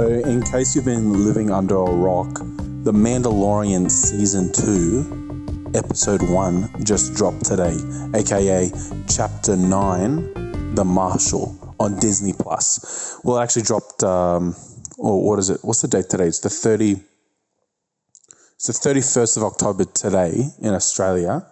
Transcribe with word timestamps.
So, 0.00 0.08
in 0.08 0.42
case 0.42 0.74
you've 0.74 0.86
been 0.86 1.26
living 1.26 1.50
under 1.50 1.76
a 1.76 1.92
rock, 1.92 2.32
The 2.84 2.90
Mandalorian 2.90 3.90
Season 3.90 4.50
2, 4.50 5.72
Episode 5.74 6.22
1 6.22 6.84
just 6.84 7.12
dropped 7.12 7.44
today, 7.44 7.76
aka 8.14 8.72
Chapter 9.10 9.56
9, 9.56 10.74
The 10.74 10.84
Marshal, 10.86 11.54
on 11.78 11.98
Disney 11.98 12.32
Plus. 12.32 13.20
Well, 13.24 13.36
it 13.36 13.42
actually 13.42 13.64
dropped, 13.64 14.02
um, 14.02 14.56
or 14.96 15.22
what 15.22 15.38
is 15.38 15.50
it? 15.50 15.60
What's 15.60 15.82
the 15.82 15.88
date 15.88 16.08
today? 16.08 16.28
It's 16.28 16.40
the 16.40 16.48
30. 16.48 16.96
It's 18.54 18.68
the 18.68 18.72
31st 18.72 19.36
of 19.36 19.42
October 19.42 19.84
today 19.84 20.48
in 20.62 20.72
Australia. 20.72 21.46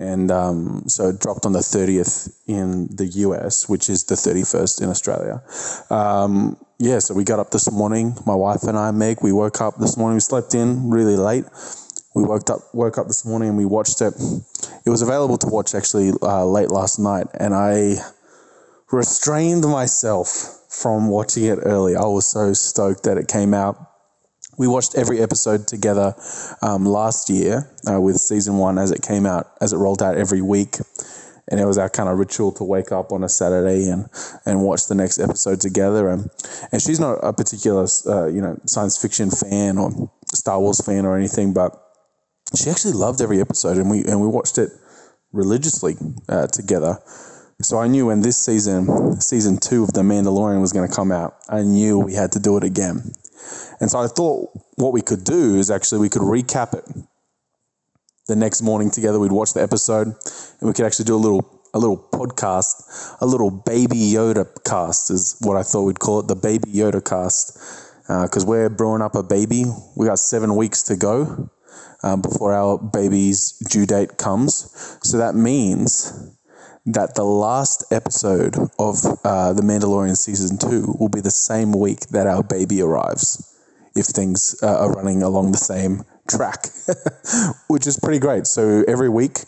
And 0.00 0.30
um, 0.30 0.84
so 0.88 1.10
it 1.10 1.20
dropped 1.20 1.44
on 1.44 1.52
the 1.52 1.58
30th 1.58 2.34
in 2.46 2.88
the 2.96 3.04
US, 3.26 3.68
which 3.68 3.90
is 3.90 4.04
the 4.04 4.14
31st 4.14 4.82
in 4.82 4.88
Australia. 4.88 5.42
Um, 5.90 6.56
yeah, 6.78 7.00
so 7.00 7.12
we 7.12 7.22
got 7.22 7.38
up 7.38 7.50
this 7.50 7.70
morning, 7.70 8.16
my 8.24 8.34
wife 8.34 8.62
and 8.62 8.78
I, 8.78 8.90
Meg, 8.92 9.18
we 9.22 9.30
woke 9.30 9.60
up 9.60 9.76
this 9.76 9.98
morning, 9.98 10.14
we 10.14 10.20
slept 10.20 10.54
in 10.54 10.88
really 10.88 11.16
late. 11.16 11.44
We 12.14 12.24
woke 12.24 12.48
up, 12.48 12.60
woke 12.72 12.96
up 12.96 13.08
this 13.08 13.26
morning 13.26 13.50
and 13.50 13.58
we 13.58 13.66
watched 13.66 14.00
it. 14.00 14.14
It 14.86 14.90
was 14.90 15.02
available 15.02 15.36
to 15.36 15.46
watch 15.46 15.74
actually 15.74 16.12
uh, 16.22 16.46
late 16.46 16.70
last 16.70 16.98
night, 16.98 17.26
and 17.38 17.54
I 17.54 17.96
restrained 18.90 19.62
myself 19.62 20.64
from 20.70 21.08
watching 21.08 21.44
it 21.44 21.58
early. 21.62 21.94
I 21.94 22.06
was 22.06 22.26
so 22.26 22.54
stoked 22.54 23.04
that 23.04 23.18
it 23.18 23.28
came 23.28 23.52
out 23.52 23.89
we 24.60 24.68
watched 24.68 24.94
every 24.94 25.22
episode 25.22 25.66
together 25.66 26.14
um, 26.60 26.84
last 26.84 27.30
year 27.30 27.66
uh, 27.90 27.98
with 27.98 28.18
season 28.18 28.58
one 28.58 28.76
as 28.76 28.90
it 28.90 29.00
came 29.00 29.24
out, 29.24 29.52
as 29.62 29.72
it 29.72 29.78
rolled 29.78 30.02
out 30.02 30.18
every 30.18 30.42
week. 30.42 30.76
And 31.50 31.58
it 31.58 31.64
was 31.64 31.78
our 31.78 31.88
kind 31.88 32.10
of 32.10 32.18
ritual 32.18 32.52
to 32.52 32.64
wake 32.64 32.92
up 32.92 33.10
on 33.10 33.24
a 33.24 33.28
Saturday 33.30 33.88
and, 33.88 34.04
and 34.44 34.62
watch 34.62 34.86
the 34.86 34.94
next 34.94 35.18
episode 35.18 35.62
together. 35.62 36.10
And, 36.10 36.28
and 36.72 36.82
she's 36.82 37.00
not 37.00 37.14
a 37.22 37.32
particular, 37.32 37.86
uh, 38.06 38.26
you 38.26 38.42
know, 38.42 38.60
science 38.66 39.00
fiction 39.00 39.30
fan 39.30 39.78
or 39.78 40.12
Star 40.26 40.60
Wars 40.60 40.84
fan 40.84 41.06
or 41.06 41.16
anything, 41.16 41.54
but 41.54 41.72
she 42.54 42.68
actually 42.68 42.92
loved 42.92 43.22
every 43.22 43.40
episode 43.40 43.78
and 43.78 43.90
we, 43.90 44.04
and 44.04 44.20
we 44.20 44.28
watched 44.28 44.58
it 44.58 44.68
religiously 45.32 45.96
uh, 46.28 46.48
together. 46.48 46.98
So 47.62 47.78
I 47.78 47.86
knew 47.86 48.06
when 48.06 48.20
this 48.20 48.36
season, 48.36 49.22
season 49.22 49.56
two 49.56 49.84
of 49.84 49.94
The 49.94 50.02
Mandalorian 50.02 50.60
was 50.60 50.74
going 50.74 50.86
to 50.86 50.94
come 50.94 51.12
out, 51.12 51.38
I 51.48 51.62
knew 51.62 51.98
we 51.98 52.12
had 52.12 52.32
to 52.32 52.38
do 52.38 52.58
it 52.58 52.64
again. 52.64 53.14
And 53.80 53.90
so 53.90 53.98
I 53.98 54.06
thought 54.06 54.50
what 54.76 54.92
we 54.92 55.02
could 55.02 55.24
do 55.24 55.56
is 55.56 55.70
actually 55.70 56.00
we 56.00 56.08
could 56.08 56.22
recap 56.22 56.74
it 56.74 56.84
the 58.28 58.36
next 58.36 58.62
morning 58.62 58.90
together. 58.90 59.18
We'd 59.18 59.32
watch 59.32 59.54
the 59.54 59.62
episode 59.62 60.08
and 60.08 60.68
we 60.68 60.72
could 60.72 60.86
actually 60.86 61.06
do 61.06 61.16
a 61.16 61.18
little 61.18 61.60
a 61.72 61.78
little 61.78 61.96
podcast, 61.96 63.16
a 63.20 63.26
little 63.26 63.50
baby 63.50 63.96
Yoda 63.96 64.46
cast 64.64 65.10
is 65.10 65.36
what 65.40 65.56
I 65.56 65.62
thought 65.62 65.82
we'd 65.82 66.00
call 66.00 66.20
it, 66.20 66.26
the 66.26 66.34
baby 66.34 66.68
Yoda 66.68 67.04
cast, 67.04 67.54
because 68.02 68.44
uh, 68.44 68.46
we're 68.46 68.68
brewing 68.68 69.02
up 69.02 69.14
a 69.14 69.22
baby. 69.22 69.64
We 69.96 70.06
got 70.06 70.18
seven 70.18 70.56
weeks 70.56 70.82
to 70.84 70.96
go 70.96 71.48
uh, 72.02 72.16
before 72.16 72.52
our 72.52 72.78
baby's 72.78 73.52
due 73.70 73.86
date 73.86 74.16
comes. 74.16 74.98
So 75.02 75.18
that 75.18 75.34
means 75.34 76.12
that 76.92 77.14
the 77.14 77.24
last 77.24 77.84
episode 77.92 78.56
of 78.78 79.04
uh, 79.24 79.52
The 79.52 79.62
Mandalorian 79.62 80.16
season 80.16 80.58
two 80.58 80.94
will 80.98 81.08
be 81.08 81.20
the 81.20 81.30
same 81.30 81.72
week 81.72 82.08
that 82.08 82.26
our 82.26 82.42
baby 82.42 82.82
arrives 82.82 83.46
if 83.94 84.06
things 84.06 84.56
uh, 84.62 84.78
are 84.78 84.92
running 84.92 85.22
along 85.22 85.52
the 85.52 85.58
same 85.58 86.04
track, 86.28 86.66
which 87.68 87.86
is 87.86 87.98
pretty 87.98 88.18
great. 88.18 88.46
So 88.46 88.84
every 88.86 89.08
week 89.08 89.40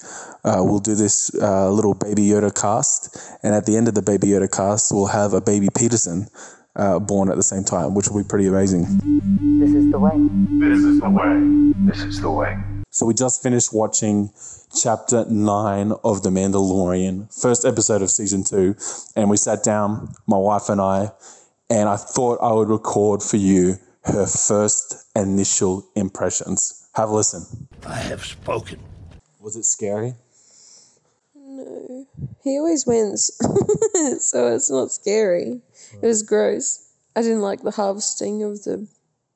uh, 0.45 0.59
we'll 0.61 0.81
do 0.81 0.95
this 0.95 1.31
uh, 1.41 1.71
little 1.71 1.95
Baby 1.95 2.23
Yoda 2.23 2.55
cast, 2.55 3.17
and 3.43 3.55
at 3.55 3.67
the 3.67 3.77
end 3.77 3.89
of 3.89 3.95
the 3.95 4.03
Baby 4.03 4.29
Yoda 4.29 4.51
cast, 4.51 4.93
we'll 4.93 5.07
have 5.07 5.33
a 5.33 5.41
baby 5.41 5.69
Peterson 5.75 6.27
uh, 6.77 6.99
born 6.99 7.31
at 7.31 7.37
the 7.37 7.43
same 7.43 7.65
time, 7.65 7.95
which 7.95 8.09
will 8.09 8.23
be 8.23 8.29
pretty 8.29 8.47
amazing. 8.47 8.83
This 9.61 9.75
is 9.75 9.91
the 9.91 9.99
way. 9.99 10.13
This 10.59 10.79
is 10.79 11.01
the 11.01 11.11
way. 11.11 11.73
This 11.87 12.03
is 12.03 12.21
the 12.21 12.31
way. 12.31 12.59
So 12.95 13.07
we 13.07 13.15
just 13.15 13.43
finished 13.43 13.73
watching 13.73 14.31
chapter 14.79 15.25
nine 15.25 15.93
of 16.05 16.23
The 16.23 16.29
Mandalorian, 16.29 17.33
first 17.41 17.65
episode 17.65 18.03
of 18.03 18.11
season 18.11 18.45
two, 18.45 18.77
and 19.17 19.31
we 19.31 19.39
sat 19.39 19.63
down, 19.63 20.13
my 20.27 20.37
wife 20.37 20.69
and 20.69 20.79
I, 20.79 21.11
and 21.71 21.89
I 21.89 21.97
thought 21.97 22.41
I 22.43 22.53
would 22.53 22.69
record 22.69 23.23
for 23.23 23.39
you 23.39 23.79
her 24.05 24.27
first 24.27 25.07
initial 25.17 25.89
impressions. 25.97 26.87
Have 26.95 27.09
a 27.09 27.15
listen. 27.15 27.67
I 27.87 27.95
have 27.95 28.27
spoken. 28.27 28.79
Was 29.41 29.57
it 29.57 29.65
scary? 29.65 30.13
No. 31.35 32.07
He 32.45 32.59
always 32.59 32.87
wins. 32.87 33.31
so 34.23 34.55
it's 34.55 34.71
not 34.71 34.91
scary. 34.91 35.63
It 36.03 36.07
was 36.07 36.23
gross. 36.23 36.93
I 37.17 37.23
didn't 37.23 37.41
like 37.41 37.63
the 37.63 37.71
harvesting 37.71 38.43
of 38.43 38.65
the 38.65 38.87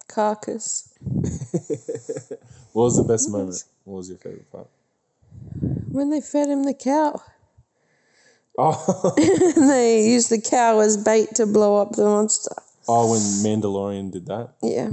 carcass. 0.09 0.93
what 2.77 2.85
was 2.85 2.99
the 2.99 3.11
best 3.11 3.31
moment? 3.31 3.65
What 3.85 3.97
was 3.97 4.11
your 4.11 4.19
favorite 4.19 4.53
part? 4.53 4.69
When 5.91 6.11
they 6.11 6.21
fed 6.21 6.49
him 6.49 6.65
the 6.65 6.75
cow. 6.75 7.23
Oh, 8.59 9.13
and 9.19 9.69
they 9.69 10.09
used 10.09 10.31
the 10.31 10.41
cow 10.41 10.81
as 10.81 10.97
bait 10.97 11.35
to 11.35 11.45
blow 11.45 11.77
up 11.77 11.93
the 11.93 12.05
monster. 12.05 12.55
oh, 12.89 13.11
when 13.11 13.21
Mandalorian 13.45 14.11
did 14.11 14.25
that. 14.29 14.55
Yeah. 14.63 14.87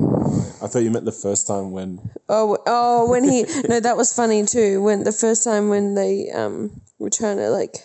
I 0.62 0.68
thought 0.68 0.84
you 0.84 0.92
meant 0.92 1.06
the 1.06 1.14
first 1.14 1.48
time 1.48 1.72
when. 1.72 2.02
Oh, 2.28 2.58
oh, 2.68 3.10
when 3.10 3.24
he 3.24 3.44
no, 3.70 3.80
that 3.80 3.96
was 3.96 4.14
funny 4.14 4.46
too. 4.46 4.82
When 4.84 5.06
the 5.06 5.14
first 5.14 5.46
time 5.46 5.70
when 5.70 5.96
they 5.96 6.30
um 6.32 6.82
were 7.00 7.10
trying 7.10 7.38
to 7.38 7.50
like 7.52 7.78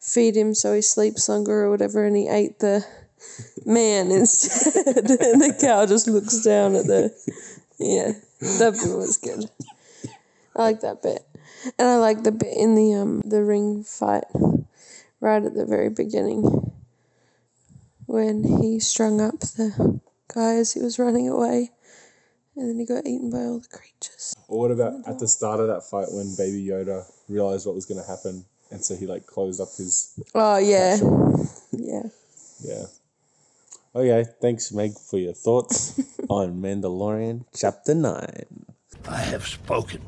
feed 0.00 0.36
him 0.36 0.54
so 0.54 0.72
he 0.72 0.82
sleeps 0.82 1.28
longer 1.28 1.64
or 1.64 1.70
whatever, 1.70 2.04
and 2.04 2.16
he 2.16 2.28
ate 2.28 2.60
the 2.60 2.86
man 3.66 4.12
instead, 4.12 4.86
and 4.86 5.42
the 5.42 5.58
cow 5.60 5.84
just 5.84 6.06
looks 6.06 6.38
down 6.44 6.76
at 6.76 6.86
the 6.86 7.10
yeah. 7.78 8.12
That 8.40 8.74
bit 8.74 8.96
was 8.96 9.16
good. 9.16 9.50
I 10.56 10.62
like 10.62 10.80
that 10.80 11.02
bit, 11.02 11.24
and 11.78 11.88
I 11.88 11.96
like 11.96 12.22
the 12.24 12.32
bit 12.32 12.56
in 12.56 12.74
the 12.74 12.94
um 12.94 13.20
the 13.24 13.42
ring 13.42 13.84
fight 13.84 14.24
right 15.20 15.42
at 15.42 15.54
the 15.54 15.66
very 15.66 15.90
beginning 15.90 16.72
when 18.06 18.42
he 18.42 18.80
strung 18.80 19.20
up 19.20 19.40
the 19.40 20.00
guy 20.32 20.54
as 20.54 20.72
he 20.72 20.80
was 20.80 20.98
running 20.98 21.28
away. 21.28 21.70
And 22.56 22.68
then 22.68 22.78
he 22.80 22.86
got 22.86 23.06
eaten 23.06 23.30
by 23.30 23.38
all 23.38 23.60
the 23.60 23.68
creatures. 23.68 24.34
Or 24.48 24.60
what 24.60 24.70
about 24.72 25.06
at 25.06 25.20
the 25.20 25.28
start 25.28 25.60
of 25.60 25.68
that 25.68 25.84
fight 25.84 26.08
when 26.10 26.34
Baby 26.34 26.66
Yoda 26.66 27.04
realized 27.28 27.66
what 27.66 27.76
was 27.76 27.86
going 27.86 28.02
to 28.02 28.06
happen, 28.08 28.44
and 28.72 28.84
so 28.84 28.96
he 28.96 29.06
like 29.06 29.26
closed 29.26 29.60
up 29.60 29.68
his. 29.76 30.18
Oh 30.34 30.58
yeah, 30.58 30.98
yeah. 31.70 32.10
Yeah. 32.64 32.86
Okay, 33.98 34.30
thanks, 34.40 34.70
Meg, 34.70 34.92
for 34.96 35.18
your 35.18 35.32
thoughts 35.32 35.98
on 36.28 36.62
Mandalorian 36.62 37.46
Chapter 37.52 37.96
9. 37.96 38.46
I 39.08 39.16
have 39.16 39.44
spoken. 39.44 40.00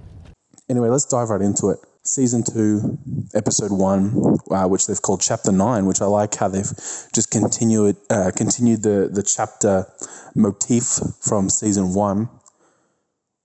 Anyway, 0.68 0.88
let's 0.88 1.06
dive 1.06 1.30
right 1.30 1.42
into 1.42 1.70
it. 1.70 1.80
Season 2.04 2.44
2, 2.44 2.98
Episode 3.34 3.72
1, 3.72 4.38
uh, 4.52 4.68
which 4.68 4.86
they've 4.86 5.02
called 5.02 5.20
Chapter 5.20 5.50
9, 5.50 5.86
which 5.86 6.00
I 6.00 6.04
like 6.04 6.36
how 6.36 6.46
they've 6.46 6.72
just 7.12 7.32
continued, 7.32 7.96
uh, 8.08 8.30
continued 8.36 8.84
the, 8.84 9.10
the 9.12 9.24
chapter 9.24 9.86
motif 10.36 10.84
from 11.20 11.50
Season 11.50 11.92
1. 11.92 12.28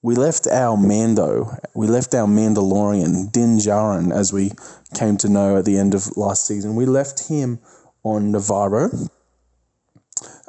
We 0.03 0.13
left 0.13 0.45
our 0.45 0.77
Mando, 0.77 1.57
we 1.73 1.87
left 1.87 2.13
our 2.13 2.27
Mandalorian, 2.27 3.31
Din 3.31 3.57
Djarin, 3.57 4.13
as 4.13 4.31
we 4.31 4.51
came 4.93 5.17
to 5.17 5.27
know 5.27 5.57
at 5.57 5.65
the 5.65 5.79
end 5.79 5.95
of 5.95 6.15
last 6.15 6.45
season. 6.45 6.75
We 6.75 6.85
left 6.85 7.29
him 7.29 7.57
on 8.03 8.31
Navarro, 8.31 8.91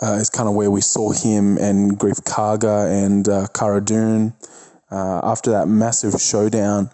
uh, 0.03 0.14
is 0.14 0.31
kind 0.31 0.48
of 0.48 0.54
where 0.54 0.70
we 0.70 0.81
saw 0.81 1.12
him 1.12 1.56
and 1.59 1.98
Greef 1.98 2.22
Karga 2.25 3.04
and 3.04 3.28
uh, 3.28 3.47
Cara 3.54 3.81
Dune. 3.81 4.34
Uh, 4.91 5.20
after 5.25 5.50
that 5.50 5.66
massive 5.66 6.21
showdown 6.21 6.91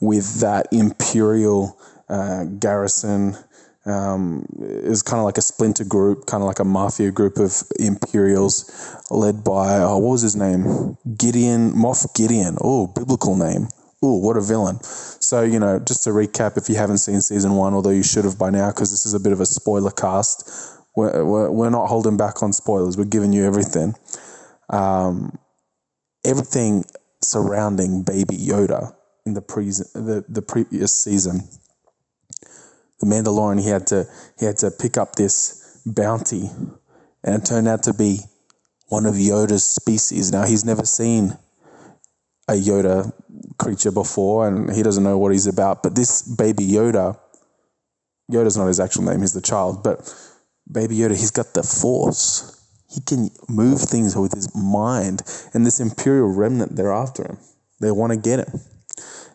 with 0.00 0.40
that 0.40 0.66
Imperial 0.72 1.78
uh, 2.08 2.44
garrison, 2.44 3.36
um, 3.86 4.44
is 4.58 5.02
kind 5.02 5.20
of 5.20 5.24
like 5.24 5.38
a 5.38 5.42
splinter 5.42 5.84
group, 5.84 6.26
kind 6.26 6.42
of 6.42 6.48
like 6.48 6.58
a 6.58 6.64
mafia 6.64 7.10
group 7.10 7.38
of 7.38 7.62
Imperials 7.78 8.96
led 9.10 9.44
by, 9.44 9.78
oh, 9.78 9.98
what 9.98 10.10
was 10.10 10.22
his 10.22 10.36
name? 10.36 10.98
Gideon, 11.16 11.72
Moff 11.72 12.12
Gideon. 12.14 12.56
Oh, 12.60 12.88
biblical 12.88 13.36
name. 13.36 13.68
Oh, 14.02 14.18
what 14.18 14.36
a 14.36 14.40
villain. 14.40 14.82
So, 14.82 15.42
you 15.42 15.58
know, 15.58 15.78
just 15.78 16.04
to 16.04 16.10
recap, 16.10 16.56
if 16.56 16.68
you 16.68 16.74
haven't 16.74 16.98
seen 16.98 17.20
season 17.20 17.52
one, 17.52 17.74
although 17.74 17.90
you 17.90 18.02
should 18.02 18.24
have 18.24 18.38
by 18.38 18.50
now, 18.50 18.70
because 18.70 18.90
this 18.90 19.06
is 19.06 19.14
a 19.14 19.20
bit 19.20 19.32
of 19.32 19.40
a 19.40 19.46
spoiler 19.46 19.90
cast, 19.90 20.50
we're, 20.96 21.24
we're, 21.24 21.50
we're 21.50 21.70
not 21.70 21.86
holding 21.86 22.16
back 22.16 22.42
on 22.42 22.52
spoilers. 22.52 22.96
We're 22.96 23.04
giving 23.04 23.32
you 23.32 23.44
everything. 23.44 23.94
Um, 24.70 25.38
everything 26.24 26.84
surrounding 27.22 28.02
Baby 28.02 28.36
Yoda 28.36 28.94
in 29.24 29.34
the, 29.34 29.42
pre- 29.42 29.66
the, 29.66 30.24
the 30.28 30.42
previous 30.42 30.94
season. 30.94 31.42
The 33.00 33.06
Mandalorian, 33.06 33.62
he 33.62 33.68
had 33.68 33.86
to 33.88 34.06
he 34.38 34.46
had 34.46 34.56
to 34.58 34.70
pick 34.70 34.96
up 34.96 35.16
this 35.16 35.82
bounty, 35.84 36.48
and 37.22 37.42
it 37.42 37.44
turned 37.44 37.68
out 37.68 37.82
to 37.82 37.92
be 37.92 38.20
one 38.88 39.04
of 39.04 39.16
Yoda's 39.16 39.64
species. 39.64 40.32
Now 40.32 40.46
he's 40.46 40.64
never 40.64 40.86
seen 40.86 41.36
a 42.48 42.54
Yoda 42.54 43.12
creature 43.58 43.90
before, 43.90 44.48
and 44.48 44.72
he 44.74 44.82
doesn't 44.82 45.04
know 45.04 45.18
what 45.18 45.32
he's 45.32 45.46
about. 45.46 45.82
But 45.82 45.94
this 45.94 46.22
Baby 46.22 46.66
Yoda, 46.66 47.18
Yoda's 48.32 48.56
not 48.56 48.68
his 48.68 48.80
actual 48.80 49.02
name; 49.02 49.20
he's 49.20 49.34
the 49.34 49.42
child. 49.42 49.84
But 49.84 50.00
Baby 50.70 50.96
Yoda, 50.96 51.10
he's 51.10 51.30
got 51.30 51.54
the 51.54 51.62
Force. 51.62 52.52
he 52.88 53.00
can 53.00 53.30
move 53.48 53.80
things 53.80 54.16
with 54.16 54.32
his 54.32 54.54
mind, 54.54 55.22
and 55.54 55.64
this 55.66 55.80
Imperial 55.80 56.28
remnant, 56.28 56.76
they're 56.76 56.92
after 56.92 57.24
him. 57.24 57.38
They 57.80 57.90
want 57.90 58.12
to 58.12 58.18
get 58.18 58.40
him. 58.40 58.60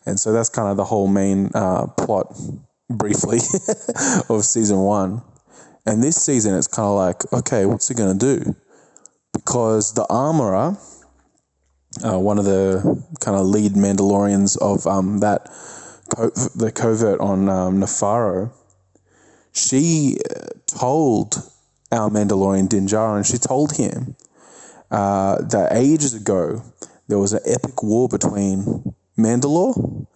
And 0.06 0.20
so 0.20 0.32
that's 0.32 0.50
kind 0.50 0.68
of 0.68 0.78
the 0.78 0.86
whole 0.86 1.08
main 1.08 1.52
uh, 1.54 1.88
plot, 1.88 2.36
briefly, 2.90 3.38
of 4.30 4.44
season 4.44 4.80
one. 4.80 5.22
And 5.86 6.04
this 6.04 6.16
season, 6.16 6.56
it's 6.56 6.68
kind 6.68 6.88
of 6.88 6.96
like, 6.96 7.34
okay, 7.34 7.66
what's 7.66 7.88
he 7.88 7.94
going 7.96 8.18
to 8.18 8.38
do? 8.38 8.56
Because 9.34 9.94
the 9.94 10.06
armorer, 10.10 10.78
uh, 12.04 12.20
one 12.20 12.40
of 12.40 12.46
the 12.46 13.04
kind 13.20 13.38
of 13.38 13.46
lead 13.46 13.74
Mandalorians 13.74 14.58
of 14.58 14.86
um, 14.88 15.20
that 15.20 15.50
co- 16.16 16.30
the 16.56 16.72
covert 16.72 17.20
on 17.20 17.50
um, 17.50 17.80
Navarro, 17.80 18.52
she 19.54 20.18
uh, 20.30 20.48
told 20.68 21.36
our 21.92 22.10
Mandalorian 22.10 22.70
Din 22.70 22.88
and 22.94 23.26
she 23.26 23.38
told 23.38 23.76
him 23.76 24.16
uh, 24.90 25.42
that 25.42 25.74
ages 25.74 26.14
ago 26.14 26.64
there 27.08 27.20
was 27.20 27.34
an 27.34 27.42
epic 27.46 27.84
war 27.84 28.08
between 28.08 28.94
Mandalore 29.18 30.08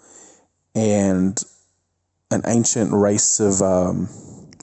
and 0.74 1.42
an 2.32 2.42
ancient 2.48 2.92
race 2.92 3.40
of, 3.40 3.62
um, 3.62 4.10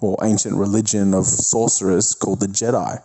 or 0.00 0.16
ancient 0.22 0.56
religion 0.56 1.14
of 1.14 1.26
sorcerers 1.26 2.14
called 2.14 2.40
the 2.40 2.46
Jedi, 2.46 3.02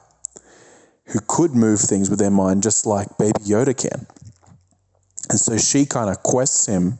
who 1.07 1.19
could 1.27 1.51
move 1.51 1.79
things 1.79 2.09
with 2.09 2.19
their 2.19 2.31
mind 2.31 2.63
just 2.63 2.85
like 2.85 3.17
Baby 3.17 3.39
Yoda 3.39 3.77
can. 3.77 4.07
And 5.29 5.39
so 5.39 5.57
she 5.57 5.85
kind 5.85 6.09
of 6.09 6.23
quests 6.23 6.65
him, 6.65 6.99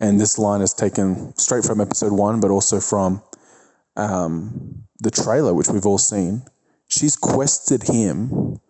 and 0.00 0.18
this 0.18 0.38
line 0.38 0.62
is 0.62 0.72
taken 0.72 1.36
straight 1.36 1.64
from 1.64 1.80
episode 1.80 2.12
one, 2.12 2.40
but 2.40 2.50
also 2.50 2.80
from 2.80 3.22
um, 3.96 4.84
the 5.00 5.10
trailer, 5.10 5.54
which 5.54 5.68
we've 5.68 5.86
all 5.86 5.98
seen. 5.98 6.42
She's 6.88 7.16
quested 7.16 7.84
him 7.84 8.60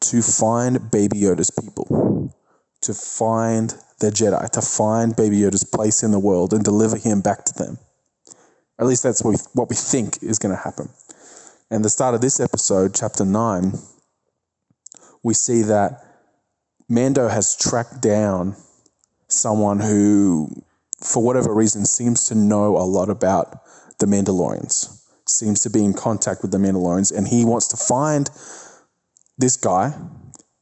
to 0.00 0.22
find 0.22 0.90
Baby 0.90 1.18
Yoda's 1.18 1.50
people, 1.50 2.34
to 2.82 2.94
find 2.94 3.74
the 4.00 4.10
Jedi, 4.10 4.48
to 4.50 4.62
find 4.62 5.14
Baby 5.14 5.40
Yoda's 5.40 5.64
place 5.64 6.02
in 6.02 6.10
the 6.10 6.18
world 6.18 6.52
and 6.52 6.64
deliver 6.64 6.96
him 6.96 7.20
back 7.20 7.44
to 7.44 7.54
them. 7.54 7.78
At 8.78 8.86
least 8.86 9.02
that's 9.02 9.22
what 9.22 9.30
we, 9.30 9.36
what 9.54 9.68
we 9.68 9.76
think 9.76 10.22
is 10.22 10.38
going 10.38 10.54
to 10.54 10.62
happen. 10.62 10.88
And 11.70 11.84
the 11.84 11.90
start 11.90 12.14
of 12.14 12.20
this 12.20 12.40
episode, 12.40 12.94
chapter 12.94 13.24
9, 13.24 13.72
we 15.22 15.34
see 15.34 15.62
that 15.62 16.04
Mando 16.88 17.28
has 17.28 17.56
tracked 17.56 18.00
down 18.00 18.56
someone 19.26 19.80
who, 19.80 20.48
for 21.02 21.22
whatever 21.22 21.52
reason, 21.52 21.84
seems 21.84 22.24
to 22.28 22.34
know 22.34 22.78
a 22.78 22.86
lot 22.86 23.10
about 23.10 23.60
the 23.98 24.06
Mandalorians, 24.06 25.02
seems 25.26 25.60
to 25.60 25.70
be 25.70 25.84
in 25.84 25.92
contact 25.92 26.42
with 26.42 26.50
the 26.50 26.58
Mandalorians, 26.58 27.16
and 27.16 27.28
he 27.28 27.44
wants 27.44 27.68
to 27.68 27.76
find 27.76 28.30
this 29.36 29.56
guy 29.56 29.92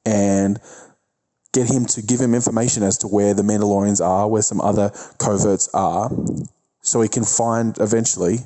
and 0.04 0.60
get 1.52 1.70
him 1.70 1.86
to 1.86 2.02
give 2.02 2.20
him 2.20 2.34
information 2.34 2.82
as 2.82 2.98
to 2.98 3.06
where 3.06 3.34
the 3.34 3.42
Mandalorians 3.42 4.04
are, 4.04 4.28
where 4.28 4.42
some 4.42 4.60
other 4.60 4.90
coverts 5.18 5.68
are, 5.72 6.10
so 6.82 7.00
he 7.00 7.08
can 7.08 7.24
find 7.24 7.78
eventually 7.80 8.38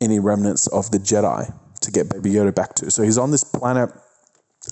any 0.00 0.18
remnants 0.18 0.66
of 0.68 0.90
the 0.90 0.98
Jedi 0.98 1.52
to 1.80 1.90
get 1.90 2.08
Baby 2.10 2.30
Yoda 2.30 2.54
back 2.54 2.74
to. 2.74 2.90
So 2.90 3.02
he's 3.02 3.18
on 3.18 3.30
this 3.30 3.44
planet. 3.44 3.90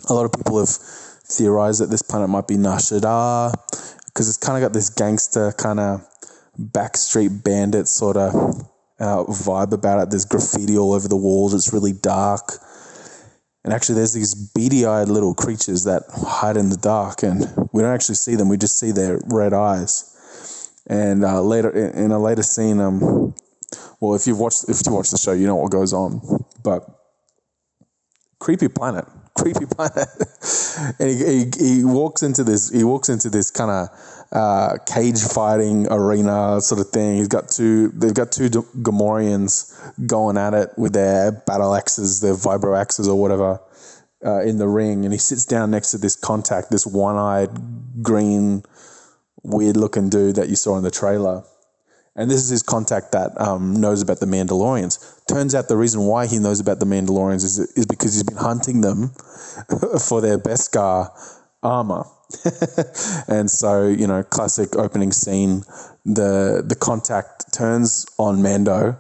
A 0.09 0.15
lot 0.15 0.25
of 0.25 0.33
people 0.33 0.59
have 0.59 0.69
theorized 0.69 1.81
that 1.81 1.91
this 1.91 2.03
planet 2.03 2.29
might 2.29 2.47
be 2.47 2.57
Nar 2.57 2.79
Shaddaa 2.79 3.53
because 4.07 4.29
it's 4.29 4.39
kind 4.39 4.57
of 4.57 4.67
got 4.69 4.73
this 4.73 4.91
gangster 4.91 5.53
kind 5.53 5.81
of 5.81 6.07
backstreet 6.59 7.43
bandit 7.43 7.89
sort 7.89 8.17
of 8.17 8.33
uh, 8.99 9.25
vibe 9.25 9.73
about 9.73 10.03
it. 10.03 10.11
There's 10.11 10.25
graffiti 10.25 10.77
all 10.79 10.93
over 10.93 11.09
the 11.09 11.17
walls. 11.17 11.55
It's 11.55 11.73
really 11.73 11.93
dark. 11.93 12.53
And 13.65 13.73
actually, 13.73 13.97
there's 13.97 14.13
these 14.13 14.35
beady 14.35 14.87
eyed 14.87 15.09
little 15.09 15.35
creatures 15.35 15.85
that 15.85 16.05
hide 16.09 16.57
in 16.57 16.69
the 16.69 16.77
dark, 16.77 17.25
and 17.25 17.41
we 17.73 17.83
don't 17.83 17.93
actually 17.93 18.15
see 18.15 18.37
them, 18.37 18.49
we 18.49 18.57
just 18.57 18.79
see 18.79 18.93
their 18.93 19.21
red 19.27 19.53
eyes. 19.53 20.13
And 20.87 21.25
uh, 21.25 21.43
later, 21.43 21.71
in, 21.71 22.13
a 22.13 22.19
later 22.19 22.45
scene, 22.45 22.79
um, 22.79 23.35
well, 23.99 24.15
if 24.15 24.27
you've 24.27 24.39
watched 24.39 24.69
if 24.69 24.83
you 24.87 24.93
watch 24.93 25.11
the 25.11 25.19
show, 25.19 25.33
you 25.33 25.47
know 25.49 25.57
what 25.57 25.73
goes 25.73 25.93
on. 25.93 26.21
But 26.63 26.89
creepy 28.39 28.69
planet, 28.69 29.05
creepy 29.37 29.67
planet. 29.67 30.07
and 31.01 31.11
he, 31.11 31.25
he, 31.25 31.79
he 31.79 31.85
walks 31.85 32.23
into 32.23 32.45
this 32.45 32.71
he 32.71 32.85
walks 32.85 33.09
into 33.09 33.31
this 33.31 33.51
kind 33.51 33.71
of 33.73 33.89
uh, 34.33 34.79
cage 34.87 35.21
fighting 35.23 35.87
arena 35.91 36.61
sort 36.61 36.81
of 36.81 36.91
thing. 36.91 37.17
He's 37.17 37.29
got 37.29 37.49
two 37.49 37.89
they've 37.89 38.15
got 38.15 38.33
two 38.33 38.49
D- 38.49 38.61
going 40.07 40.37
at 40.37 40.55
it 40.55 40.71
with 40.77 40.93
their 40.93 41.33
battle 41.33 41.75
axes, 41.75 42.21
their 42.21 42.35
vibro 42.35 42.79
axes 42.79 43.09
or 43.09 43.21
whatever. 43.21 43.61
Uh, 44.25 44.41
in 44.41 44.57
the 44.57 44.67
ring, 44.67 45.05
and 45.05 45.13
he 45.13 45.19
sits 45.19 45.45
down 45.45 45.71
next 45.71 45.91
to 45.91 45.99
this 45.99 46.17
contact, 46.17 46.71
this 46.71 46.87
one-eyed, 46.87 48.03
green, 48.03 48.63
weird-looking 49.43 50.09
dude 50.09 50.37
that 50.37 50.49
you 50.49 50.57
saw 50.57 50.77
in 50.79 50.83
the 50.83 50.91
trailer. 50.91 51.45
And 52.17 52.31
this 52.31 52.43
is 52.43 52.49
his 52.49 52.63
contact 52.63 53.13
that 53.13 53.39
um, 53.39 53.79
knows 53.79 54.01
about 54.01 54.21
the 54.21 54.27
Mandalorians. 54.27 55.25
Turns 55.29 55.55
out 55.55 55.69
the 55.69 55.77
reason 55.77 56.01
why 56.01 56.27
he 56.27 56.39
knows 56.39 56.61
about 56.61 56.81
the 56.81 56.87
Mandalorians 56.87 57.45
is, 57.45 57.59
is 57.59 57.85
because 57.85 58.15
he's 58.15 58.25
been 58.25 58.39
hunting 58.39 58.81
them 58.81 59.11
for 60.01 60.23
their 60.23 60.39
Beskar 60.39 61.11
armor. 61.63 62.05
and 63.29 63.51
so, 63.51 63.87
you 63.87 64.07
know, 64.07 64.23
classic 64.23 64.77
opening 64.77 65.13
scene, 65.13 65.63
the 66.05 66.63
the 66.67 66.75
contact 66.75 67.53
turns 67.53 68.07
on 68.19 68.43
Mando 68.43 68.97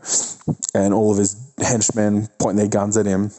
and 0.74 0.94
all 0.94 1.10
of 1.10 1.18
his 1.18 1.36
henchmen 1.58 2.28
point 2.38 2.56
their 2.56 2.68
guns 2.68 2.96
at 2.96 3.06
him. 3.06 3.30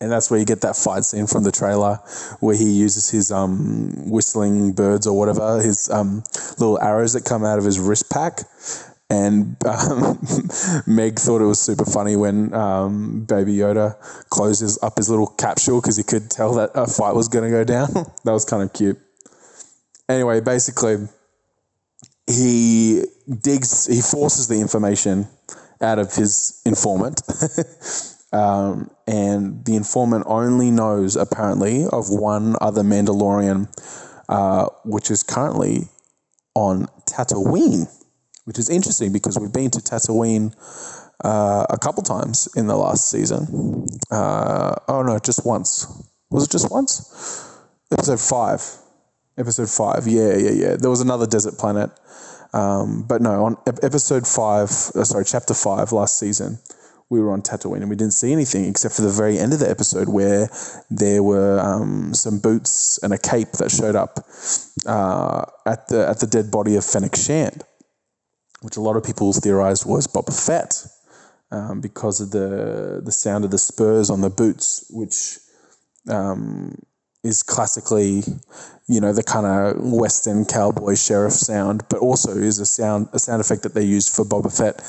And 0.00 0.12
that's 0.12 0.30
where 0.30 0.38
you 0.38 0.46
get 0.46 0.60
that 0.60 0.76
fight 0.76 1.04
scene 1.04 1.26
from 1.26 1.42
the 1.42 1.50
trailer 1.50 1.96
where 2.38 2.54
he 2.54 2.70
uses 2.70 3.10
his 3.10 3.32
um, 3.32 4.08
whistling 4.08 4.72
birds 4.72 5.08
or 5.08 5.18
whatever, 5.18 5.60
his 5.60 5.90
um, 5.90 6.22
little 6.58 6.80
arrows 6.80 7.14
that 7.14 7.24
come 7.24 7.44
out 7.44 7.58
of 7.58 7.64
his 7.64 7.80
wrist 7.80 8.08
pack. 8.08 8.40
And 9.10 9.56
um, 9.64 10.18
Meg 10.86 11.18
thought 11.18 11.40
it 11.40 11.46
was 11.46 11.58
super 11.58 11.86
funny 11.86 12.14
when 12.14 12.52
um, 12.52 13.24
Baby 13.24 13.56
Yoda 13.56 13.96
closes 14.28 14.78
up 14.82 14.98
his 14.98 15.08
little 15.08 15.26
capsule 15.26 15.80
because 15.80 15.96
he 15.96 16.02
could 16.02 16.30
tell 16.30 16.54
that 16.54 16.70
a 16.74 16.86
fight 16.86 17.14
was 17.14 17.28
going 17.28 17.44
to 17.44 17.50
go 17.50 17.64
down. 17.64 17.88
that 18.24 18.32
was 18.32 18.44
kind 18.44 18.62
of 18.62 18.72
cute. 18.72 18.98
Anyway, 20.10 20.40
basically, 20.40 21.08
he 22.26 23.04
digs, 23.42 23.86
he 23.86 24.02
forces 24.02 24.48
the 24.48 24.60
information 24.60 25.26
out 25.80 25.98
of 25.98 26.14
his 26.14 26.60
informant. 26.66 27.22
um, 28.32 28.90
and 29.06 29.64
the 29.64 29.74
informant 29.74 30.24
only 30.26 30.70
knows, 30.70 31.16
apparently, 31.16 31.86
of 31.86 32.10
one 32.10 32.56
other 32.60 32.82
Mandalorian, 32.82 33.68
uh, 34.28 34.68
which 34.84 35.10
is 35.10 35.22
currently 35.22 35.88
on 36.54 36.88
Tatooine 37.06 37.86
which 38.48 38.58
is 38.58 38.70
interesting 38.70 39.12
because 39.12 39.38
we've 39.38 39.52
been 39.52 39.70
to 39.70 39.78
Tatooine 39.78 40.56
uh, 41.22 41.66
a 41.68 41.76
couple 41.76 42.02
times 42.02 42.48
in 42.56 42.66
the 42.66 42.76
last 42.76 43.10
season. 43.10 43.86
Uh, 44.10 44.74
oh 44.88 45.02
no, 45.02 45.18
just 45.18 45.44
once. 45.44 45.86
Was 46.30 46.44
it 46.44 46.50
just 46.50 46.70
once? 46.70 47.60
Episode 47.92 48.18
five. 48.18 48.62
Episode 49.36 49.68
five. 49.68 50.06
Yeah, 50.06 50.34
yeah, 50.34 50.50
yeah. 50.50 50.76
There 50.76 50.88
was 50.88 51.02
another 51.02 51.26
desert 51.26 51.58
planet. 51.58 51.90
Um, 52.54 53.04
but 53.06 53.20
no, 53.20 53.44
on 53.44 53.56
episode 53.66 54.26
five, 54.26 54.70
uh, 54.70 55.04
sorry, 55.04 55.26
chapter 55.26 55.52
five 55.52 55.92
last 55.92 56.18
season, 56.18 56.58
we 57.10 57.20
were 57.20 57.32
on 57.32 57.42
Tatooine 57.42 57.82
and 57.82 57.90
we 57.90 57.96
didn't 57.96 58.14
see 58.14 58.32
anything 58.32 58.64
except 58.64 58.94
for 58.94 59.02
the 59.02 59.10
very 59.10 59.38
end 59.38 59.52
of 59.52 59.58
the 59.58 59.68
episode 59.68 60.08
where 60.08 60.48
there 60.88 61.22
were 61.22 61.60
um, 61.60 62.14
some 62.14 62.38
boots 62.38 62.98
and 63.02 63.12
a 63.12 63.18
cape 63.18 63.52
that 63.52 63.70
showed 63.70 63.94
up 63.94 64.20
uh, 64.86 65.44
at 65.66 65.88
the 65.88 66.08
at 66.08 66.20
the 66.20 66.26
dead 66.26 66.50
body 66.50 66.76
of 66.76 66.84
Fennec 66.84 67.14
Shand 67.14 67.64
which 68.62 68.76
a 68.76 68.80
lot 68.80 68.96
of 68.96 69.04
people 69.04 69.32
theorized 69.32 69.86
was 69.86 70.06
Boba 70.06 70.34
Fett 70.34 70.86
um, 71.50 71.80
because 71.80 72.20
of 72.20 72.30
the 72.30 73.00
the 73.04 73.12
sound 73.12 73.44
of 73.44 73.50
the 73.50 73.58
spurs 73.58 74.10
on 74.10 74.20
the 74.20 74.30
boots, 74.30 74.86
which 74.90 75.38
um, 76.08 76.74
is 77.22 77.42
classically, 77.42 78.22
you 78.88 79.00
know, 79.00 79.12
the 79.12 79.22
kind 79.22 79.46
of 79.46 79.82
Western 79.92 80.44
cowboy 80.44 80.94
sheriff 80.94 81.32
sound, 81.32 81.84
but 81.88 81.98
also 81.98 82.30
is 82.36 82.58
a 82.58 82.66
sound 82.66 83.08
a 83.12 83.18
sound 83.18 83.40
effect 83.40 83.62
that 83.62 83.74
they 83.74 83.84
used 83.84 84.14
for 84.14 84.24
Boba 84.24 84.56
Fett 84.56 84.82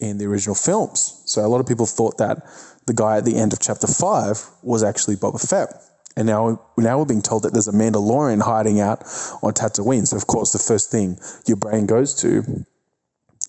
in 0.00 0.18
the 0.18 0.26
original 0.26 0.54
films. 0.54 1.22
So 1.26 1.44
a 1.44 1.48
lot 1.48 1.60
of 1.60 1.66
people 1.66 1.86
thought 1.86 2.18
that 2.18 2.42
the 2.86 2.94
guy 2.94 3.18
at 3.18 3.24
the 3.24 3.36
end 3.36 3.52
of 3.52 3.60
chapter 3.60 3.86
five 3.86 4.44
was 4.62 4.82
actually 4.82 5.16
Boba 5.16 5.40
Fett. 5.48 5.74
And 6.14 6.26
now, 6.26 6.60
now 6.76 6.98
we're 6.98 7.06
being 7.06 7.22
told 7.22 7.44
that 7.44 7.54
there's 7.54 7.68
a 7.68 7.72
Mandalorian 7.72 8.42
hiding 8.42 8.80
out 8.80 9.00
on 9.42 9.54
Tatooine. 9.54 10.06
So, 10.06 10.16
of 10.18 10.26
course, 10.26 10.52
the 10.52 10.58
first 10.58 10.90
thing 10.90 11.18
your 11.46 11.56
brain 11.56 11.86
goes 11.86 12.14
to 12.16 12.66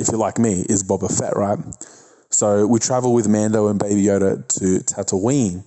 if 0.04 0.10
you're 0.12 0.20
like 0.20 0.38
me, 0.38 0.66
is 0.70 0.84
Boba 0.84 1.10
Fett, 1.10 1.36
right? 1.36 1.58
So 2.30 2.68
we 2.68 2.80
travel 2.80 3.14
with 3.14 3.28
Mando 3.28 3.68
and 3.68 3.80
Baby 3.80 4.04
Yoda 4.04 4.48
to 4.60 4.84
Tatooine. 4.84 5.64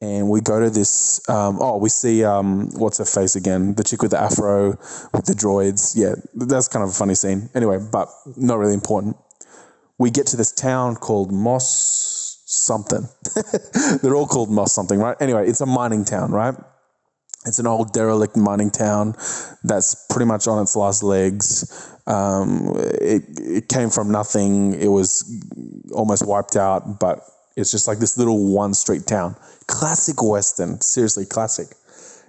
And 0.00 0.28
we 0.28 0.40
go 0.40 0.60
to 0.60 0.70
this. 0.70 1.26
Um, 1.28 1.58
oh, 1.60 1.78
we 1.78 1.88
see 1.88 2.24
um, 2.24 2.68
what's 2.74 2.98
her 2.98 3.04
face 3.04 3.36
again? 3.36 3.74
The 3.74 3.84
chick 3.84 4.02
with 4.02 4.10
the 4.10 4.20
afro 4.20 4.70
with 5.12 5.24
the 5.24 5.32
droids. 5.32 5.94
Yeah, 5.96 6.14
that's 6.34 6.68
kind 6.68 6.82
of 6.82 6.90
a 6.90 6.92
funny 6.92 7.14
scene. 7.14 7.48
Anyway, 7.54 7.78
but 7.78 8.08
not 8.36 8.58
really 8.58 8.74
important. 8.74 9.16
We 9.98 10.10
get 10.10 10.26
to 10.28 10.36
this 10.36 10.52
town 10.52 10.96
called 10.96 11.32
Mos 11.32 12.42
something. 12.44 13.08
They're 14.02 14.14
all 14.14 14.26
called 14.26 14.50
Mos 14.50 14.72
something, 14.72 14.98
right? 14.98 15.16
Anyway, 15.20 15.48
it's 15.48 15.60
a 15.60 15.66
mining 15.66 16.04
town, 16.04 16.32
right? 16.32 16.54
It's 17.46 17.58
an 17.58 17.66
old 17.66 17.92
derelict 17.92 18.36
mining 18.36 18.70
town 18.70 19.14
that's 19.62 20.06
pretty 20.08 20.24
much 20.24 20.46
on 20.46 20.62
its 20.62 20.76
last 20.76 21.02
legs. 21.02 21.94
Um, 22.06 22.74
it, 22.76 23.22
it 23.38 23.68
came 23.68 23.90
from 23.90 24.10
nothing. 24.10 24.74
It 24.80 24.88
was 24.88 25.24
almost 25.92 26.26
wiped 26.26 26.56
out, 26.56 26.98
but 26.98 27.20
it's 27.56 27.70
just 27.70 27.86
like 27.86 27.98
this 27.98 28.16
little 28.18 28.52
one 28.52 28.74
street 28.74 29.06
town. 29.06 29.36
Classic 29.66 30.22
Western, 30.22 30.80
seriously, 30.80 31.26
classic. 31.26 31.68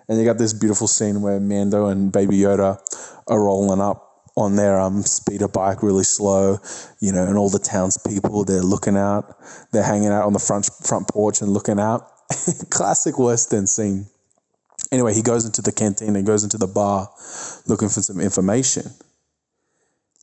And 0.08 0.20
you 0.20 0.26
got 0.26 0.38
this 0.38 0.54
beautiful 0.54 0.88
scene 0.88 1.22
where 1.22 1.40
Mando 1.40 1.88
and 1.88 2.12
Baby 2.12 2.38
Yoda 2.38 2.80
are 3.28 3.44
rolling 3.44 3.82
up 3.82 4.06
on 4.38 4.56
their 4.56 4.80
um, 4.80 5.02
speeder 5.02 5.48
bike 5.48 5.82
really 5.82 6.04
slow, 6.04 6.58
you 7.00 7.12
know, 7.12 7.26
and 7.26 7.38
all 7.38 7.50
the 7.50 7.60
townspeople, 7.60 8.44
they're 8.44 8.62
looking 8.62 8.98
out, 8.98 9.38
they're 9.72 9.84
hanging 9.84 10.10
out 10.10 10.26
on 10.26 10.34
the 10.34 10.40
front, 10.40 10.70
front 10.84 11.08
porch 11.08 11.42
and 11.42 11.52
looking 11.52 11.80
out. 11.80 12.06
Classic 12.70 13.18
Western 13.18 13.66
scene. 13.66 14.08
Anyway, 14.92 15.14
he 15.14 15.22
goes 15.22 15.46
into 15.46 15.62
the 15.62 15.72
canteen 15.72 16.16
and 16.16 16.26
goes 16.26 16.44
into 16.44 16.58
the 16.58 16.68
bar 16.68 17.10
looking 17.68 17.90
for 17.90 18.02
some 18.02 18.20
information, 18.20 18.84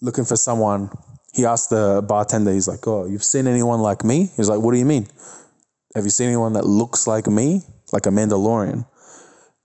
looking 0.01 0.25
for 0.25 0.37
someone. 0.37 0.91
He 1.35 1.45
asks 1.47 1.69
the 1.69 2.05
bartender, 2.07 2.53
he's 2.53 2.69
like, 2.69 2.87
Oh, 2.87 3.07
you've 3.07 3.25
seen 3.25 3.47
anyone 3.47 3.81
like 3.81 4.05
me? 4.05 4.31
He's 4.37 4.49
like, 4.49 4.61
What 4.61 4.73
do 4.73 4.79
you 4.79 4.85
mean? 4.85 5.09
Have 5.95 6.05
you 6.05 6.11
seen 6.11 6.29
anyone 6.29 6.55
that 6.55 6.65
looks 6.65 7.07
like 7.07 7.27
me? 7.27 7.63
Like 7.93 8.07
a 8.07 8.11
Mandalorian? 8.11 8.87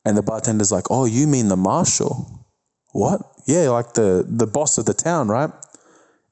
And 0.05 0.17
the 0.17 0.23
bartender's 0.23 0.71
like, 0.71 0.89
Oh, 0.89 1.05
you 1.05 1.27
mean 1.27 1.49
the 1.49 1.57
marshal? 1.57 2.45
What? 2.93 3.21
Yeah, 3.45 3.69
like 3.69 3.93
the, 3.93 4.25
the 4.27 4.47
boss 4.47 4.77
of 4.77 4.85
the 4.85 4.93
town, 4.93 5.27
right? 5.27 5.51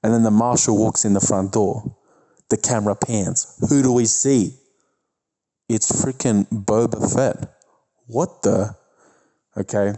And 0.04 0.14
then 0.14 0.24
the 0.24 0.32
marshal 0.32 0.78
walks 0.78 1.06
in 1.06 1.14
the 1.14 1.20
front 1.20 1.54
door. 1.54 1.98
The 2.50 2.58
camera 2.58 2.96
pans. 2.96 3.58
Who 3.70 3.82
do 3.82 3.92
we 3.92 4.06
see? 4.06 4.58
It's 5.68 5.92
freaking 5.92 6.48
Boba 6.50 7.14
Fett. 7.14 7.55
What 8.08 8.42
the? 8.44 8.76
Okay. 9.58 9.94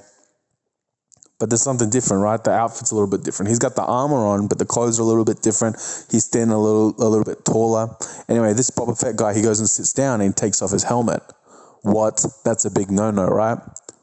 But 1.40 1.50
there's 1.50 1.62
something 1.62 1.90
different, 1.90 2.24
right? 2.24 2.44
The 2.44 2.52
outfit's 2.52 2.92
a 2.92 2.96
little 2.96 3.10
bit 3.10 3.24
different. 3.24 3.50
He's 3.50 3.60
got 3.60 3.76
the 3.76 3.84
armor 3.84 4.26
on, 4.26 4.48
but 4.48 4.58
the 4.58 4.66
clothes 4.66 5.00
are 5.00 5.04
a 5.04 5.06
little 5.06 5.26
bit 5.26 5.42
different. 5.44 5.76
He's 6.10 6.26
standing 6.26 6.56
a 6.56 6.60
little 6.60 6.96
a 6.98 7.08
little 7.08 7.26
bit 7.26 7.46
taller. 7.46 7.96
Anyway, 8.28 8.54
this 8.54 8.72
Boba 8.72 9.00
Fett 9.00 9.16
guy, 9.16 9.36
he 9.36 9.44
goes 9.44 9.60
and 9.60 9.70
sits 9.70 9.94
down 9.94 10.20
and 10.22 10.30
he 10.30 10.34
takes 10.34 10.62
off 10.62 10.72
his 10.72 10.84
helmet. 10.84 11.22
What? 11.84 12.26
That's 12.44 12.66
a 12.66 12.72
big 12.72 12.90
no-no, 12.90 13.28
right? 13.28 13.60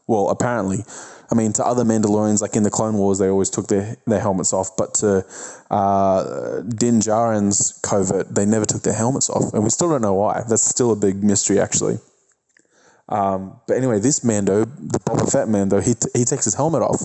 Well, 0.06 0.28
apparently. 0.30 0.84
I 1.30 1.34
mean, 1.34 1.52
to 1.54 1.64
other 1.64 1.84
Mandalorians, 1.84 2.40
like 2.42 2.54
in 2.54 2.62
the 2.62 2.70
Clone 2.70 2.94
Wars, 2.94 3.18
they 3.18 3.28
always 3.28 3.50
took 3.50 3.66
their, 3.66 3.96
their 4.06 4.20
helmets 4.20 4.52
off, 4.52 4.76
but 4.76 4.94
to 4.94 5.24
uh, 5.70 6.60
Din 6.60 7.00
Djarin's 7.00 7.80
covert, 7.82 8.32
they 8.32 8.44
never 8.44 8.66
took 8.66 8.82
their 8.82 8.92
helmets 8.92 9.30
off. 9.30 9.52
And 9.54 9.64
we 9.64 9.70
still 9.70 9.88
don't 9.88 10.02
know 10.02 10.14
why. 10.14 10.44
That's 10.48 10.62
still 10.62 10.92
a 10.92 10.96
big 10.96 11.24
mystery, 11.24 11.58
actually. 11.58 11.98
Um, 13.08 13.60
but 13.66 13.76
anyway, 13.76 14.00
this 14.00 14.24
Mando, 14.24 14.64
the 14.64 14.98
Boba 15.00 15.30
Fett 15.30 15.48
Mando, 15.48 15.80
he, 15.80 15.94
t- 15.94 16.08
he 16.14 16.24
takes 16.24 16.44
his 16.44 16.54
helmet 16.54 16.82
off. 16.82 17.02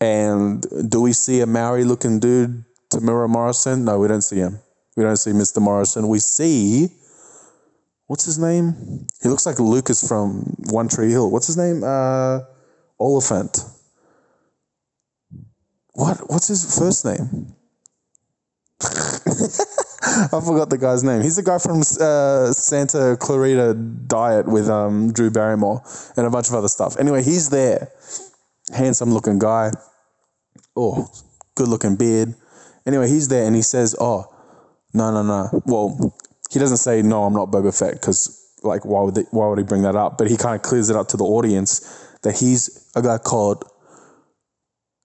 And 0.00 0.64
do 0.88 1.00
we 1.00 1.12
see 1.12 1.40
a 1.40 1.46
Maori 1.46 1.84
looking 1.84 2.18
dude, 2.20 2.64
Temuera 2.90 3.28
Morrison? 3.28 3.84
No, 3.84 3.98
we 3.98 4.08
don't 4.08 4.22
see 4.22 4.36
him. 4.36 4.58
We 4.96 5.04
don't 5.04 5.16
see 5.16 5.30
Mr. 5.30 5.60
Morrison. 5.60 6.08
We 6.08 6.18
see, 6.18 6.88
what's 8.06 8.24
his 8.24 8.38
name? 8.38 9.06
He 9.22 9.28
looks 9.28 9.46
like 9.46 9.60
Lucas 9.60 10.06
from 10.06 10.56
One 10.70 10.88
Tree 10.88 11.10
Hill. 11.10 11.30
What's 11.30 11.46
his 11.46 11.56
name? 11.56 11.84
Uh, 11.84 12.40
Olyphant. 12.98 13.64
What? 15.92 16.30
What's 16.30 16.48
his 16.48 16.78
first 16.78 17.04
name? 17.04 17.54
I 20.02 20.40
forgot 20.40 20.70
the 20.70 20.78
guy's 20.78 21.04
name. 21.04 21.20
He's 21.20 21.36
the 21.36 21.42
guy 21.42 21.58
from 21.58 21.80
uh, 22.00 22.52
Santa 22.52 23.18
Clarita 23.20 23.74
Diet 23.74 24.46
with 24.46 24.70
um, 24.70 25.12
Drew 25.12 25.30
Barrymore 25.30 25.82
and 26.16 26.26
a 26.26 26.30
bunch 26.30 26.48
of 26.48 26.54
other 26.54 26.68
stuff. 26.68 26.98
Anyway, 26.98 27.22
he's 27.22 27.50
there. 27.50 27.88
Handsome 28.74 29.12
looking 29.12 29.38
guy. 29.38 29.72
Oh, 30.74 31.06
good 31.54 31.68
looking 31.68 31.96
beard. 31.96 32.34
Anyway, 32.86 33.08
he's 33.08 33.28
there 33.28 33.44
and 33.44 33.54
he 33.54 33.60
says, 33.60 33.94
Oh, 34.00 34.24
no, 34.94 35.12
no, 35.12 35.22
no. 35.22 35.62
Well, 35.66 36.16
he 36.50 36.58
doesn't 36.58 36.78
say, 36.78 37.02
No, 37.02 37.24
I'm 37.24 37.34
not 37.34 37.50
Boba 37.50 37.76
Fett 37.78 37.92
because, 37.92 38.56
like, 38.62 38.86
why 38.86 39.02
would, 39.02 39.14
they, 39.14 39.24
why 39.32 39.48
would 39.48 39.58
he 39.58 39.64
bring 39.64 39.82
that 39.82 39.96
up? 39.96 40.16
But 40.16 40.30
he 40.30 40.38
kind 40.38 40.54
of 40.54 40.62
clears 40.62 40.88
it 40.88 40.96
up 40.96 41.08
to 41.08 41.18
the 41.18 41.24
audience 41.24 41.80
that 42.22 42.38
he's 42.38 42.90
a 42.96 43.02
guy 43.02 43.18
called 43.18 43.64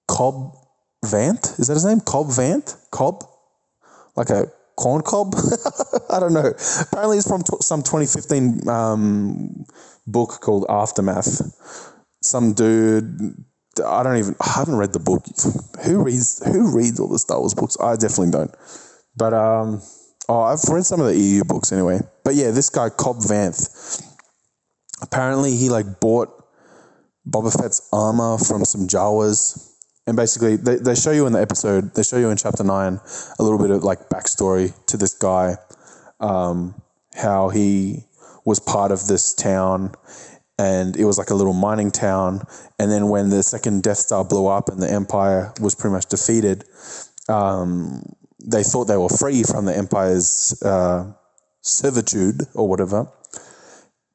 Cobb 0.08 0.56
Vanth. 1.04 1.60
Is 1.60 1.68
that 1.68 1.74
his 1.74 1.86
name? 1.86 2.00
Cobb 2.00 2.28
Vanth? 2.28 2.78
Cobb? 2.92 3.25
Like 4.16 4.30
a 4.30 4.50
corn 4.75 5.01
cob? 5.01 5.36
I 6.10 6.20
don't 6.20 6.34
know. 6.34 6.53
Apparently, 6.82 7.17
it's 7.17 7.27
from 7.27 7.44
t- 7.44 7.58
some 7.62 7.82
2015 7.82 8.67
um, 8.67 9.65
book 10.08 10.39
called 10.41 10.65
Aftermath. 10.70 11.41
Some 12.22 12.53
dude. 12.53 13.36
I 13.86 14.03
don't 14.03 14.17
even. 14.17 14.36
I 14.41 14.51
haven't 14.55 14.77
read 14.77 14.94
the 14.94 15.00
book. 15.00 15.25
Who 15.86 16.03
reads? 16.03 16.44
Who 16.46 16.75
reads 16.75 17.00
all 17.00 17.10
the 17.10 17.20
Star 17.20 17.39
Wars 17.39 17.53
books? 17.53 17.77
I 17.79 17.96
definitely 17.96 18.32
don't. 18.32 18.55
But 19.17 19.34
um, 19.34 19.82
oh, 20.29 20.41
I've 20.41 20.63
read 20.70 20.86
some 20.86 21.01
of 21.01 21.08
the 21.08 21.17
EU 21.17 21.44
books 21.44 21.72
anyway. 21.72 22.00
But 22.24 22.36
yeah, 22.36 22.51
this 22.51 22.70
guy 22.70 22.89
Cobb 22.89 23.17
Vanth. 23.17 24.01
Apparently, 25.01 25.55
he 25.55 25.70
like 25.70 26.00
bought 26.00 26.29
Boba 27.27 27.51
Fett's 27.55 27.88
armor 27.91 28.38
from 28.38 28.63
some 28.65 28.88
Jawas 28.88 29.75
and 30.08 30.16
basically 30.16 30.56
they, 30.56 30.76
they 30.76 30.96
show 30.96 31.12
you 31.12 31.26
in 31.26 31.34
the 31.34 31.42
episode 31.42 31.94
they 31.96 32.04
show 32.04 32.18
you 32.18 32.30
in 32.30 32.38
chapter 32.38 32.64
9 32.64 33.00
a 33.40 33.44
little 33.44 33.60
bit 33.60 33.72
of 33.72 33.84
like 33.84 34.10
backstory 34.10 34.74
to 34.86 34.98
this 34.98 35.14
guy 35.14 35.56
um, 36.20 36.76
how 37.16 37.50
he 37.50 38.04
was 38.46 38.60
part 38.60 38.92
of 38.92 39.08
this 39.08 39.34
town 39.34 39.94
and 40.58 40.96
it 40.96 41.06
was 41.06 41.18
like 41.18 41.32
a 41.32 41.36
little 41.36 41.54
mining 41.54 41.92
town. 41.92 42.42
And 42.80 42.90
then 42.90 43.10
when 43.10 43.30
the 43.30 43.44
second 43.44 43.84
death 43.84 43.98
star 43.98 44.24
blew 44.24 44.48
up 44.48 44.70
and 44.70 44.82
the 44.82 44.90
empire 44.90 45.54
was 45.60 45.76
pretty 45.76 45.94
much 45.94 46.06
defeated 46.06 46.64
um, 47.28 48.04
they 48.44 48.64
thought 48.64 48.86
they 48.86 48.98
were 48.98 49.10
free 49.10 49.44
from 49.44 49.66
the 49.66 49.76
empire's 49.76 50.62
uh, 50.64 51.12
servitude 51.62 52.44
or 52.54 52.68
whatever. 52.70 53.08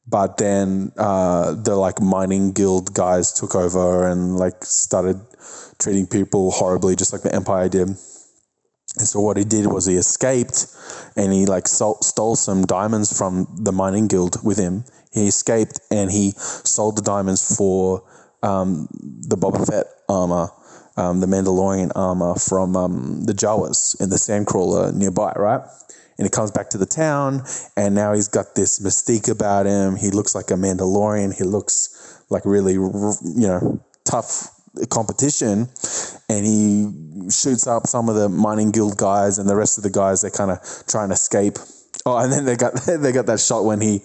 But 0.07 0.39
then 0.39 0.93
uh, 0.97 1.55
the 1.55 1.77
like 1.77 2.01
mining 2.01 2.53
guild 2.53 2.95
guys 2.95 3.33
took 3.33 3.55
over 3.55 4.09
and 4.09 4.37
like 4.37 4.65
started 4.65 5.21
treating 5.81 6.07
people 6.07 6.51
horribly, 6.51 6.95
just 6.95 7.13
like 7.13 7.23
the 7.23 7.35
Empire 7.35 7.69
did. 7.69 7.89
And 8.99 9.07
so 9.07 9.21
what 9.21 9.37
he 9.37 9.45
did 9.45 9.67
was 9.67 9.87
he 9.87 9.95
escaped, 9.95 10.67
and 11.17 11.33
he 11.33 11.47
like 11.47 11.69
stole, 11.69 12.37
some 12.37 12.65
diamonds 12.65 13.17
from 13.17 13.47
the 13.61 13.73
mining 13.73 14.09
guild 14.09 14.45
with 14.45 14.59
him. 14.59 14.85
He 15.13 15.27
escaped 15.27 15.81
and 15.91 16.11
he 16.11 16.33
sold 16.37 16.97
the 16.97 17.03
diamonds 17.03 17.57
for 17.57 18.05
um, 18.43 18.89
the 18.93 19.37
Boba 19.37 19.67
Fett 19.67 19.87
armor, 20.09 20.49
um, 20.97 21.21
the 21.21 21.27
Mandalorian 21.27 21.93
armor 21.95 22.35
from 22.37 22.77
um, 22.77 23.25
the 23.25 23.33
Jawas 23.33 24.01
in 24.01 24.11
the 24.11 24.17
Sandcrawler 24.17 24.95
nearby, 24.95 25.33
right? 25.37 25.63
And 26.19 26.27
he 26.27 26.31
comes 26.31 26.51
back 26.51 26.71
to 26.71 26.79
the 26.79 26.87
town, 26.87 27.43
and 27.77 27.95
now 27.95 28.13
he's 28.13 28.29
got 28.29 28.55
this 28.55 28.79
mystique 28.81 29.31
about 29.31 29.67
him. 29.67 29.97
He 29.97 30.11
looks 30.11 30.35
like 30.35 30.51
a 30.51 30.55
Mandalorian. 30.55 31.37
He 31.37 31.45
looks 31.45 32.23
like 32.29 32.45
really, 32.45 32.75
you 32.75 33.47
know, 33.49 33.83
tough 34.05 34.60
competition 34.89 35.69
and 36.29 36.47
he 36.47 37.31
shoots 37.31 37.67
up 37.67 37.87
some 37.87 38.09
of 38.09 38.15
the 38.15 38.29
mining 38.29 38.71
guild 38.71 38.97
guys 38.97 39.39
and 39.39 39.49
the 39.49 39.57
rest 39.57 39.79
of 39.79 39.85
the 39.85 39.91
guys 39.91 40.23
they're 40.23 40.31
kind 40.31 40.51
of 40.51 40.59
trying 40.87 41.09
to 41.09 41.15
escape. 41.15 41.59
Oh 42.07 42.17
and 42.19 42.33
then 42.33 42.45
they 42.45 42.57
got 42.57 42.75
they 42.87 43.13
got 43.13 43.27
that 43.27 43.41
shot 43.41 43.65
when 43.65 43.81
he 43.81 44.01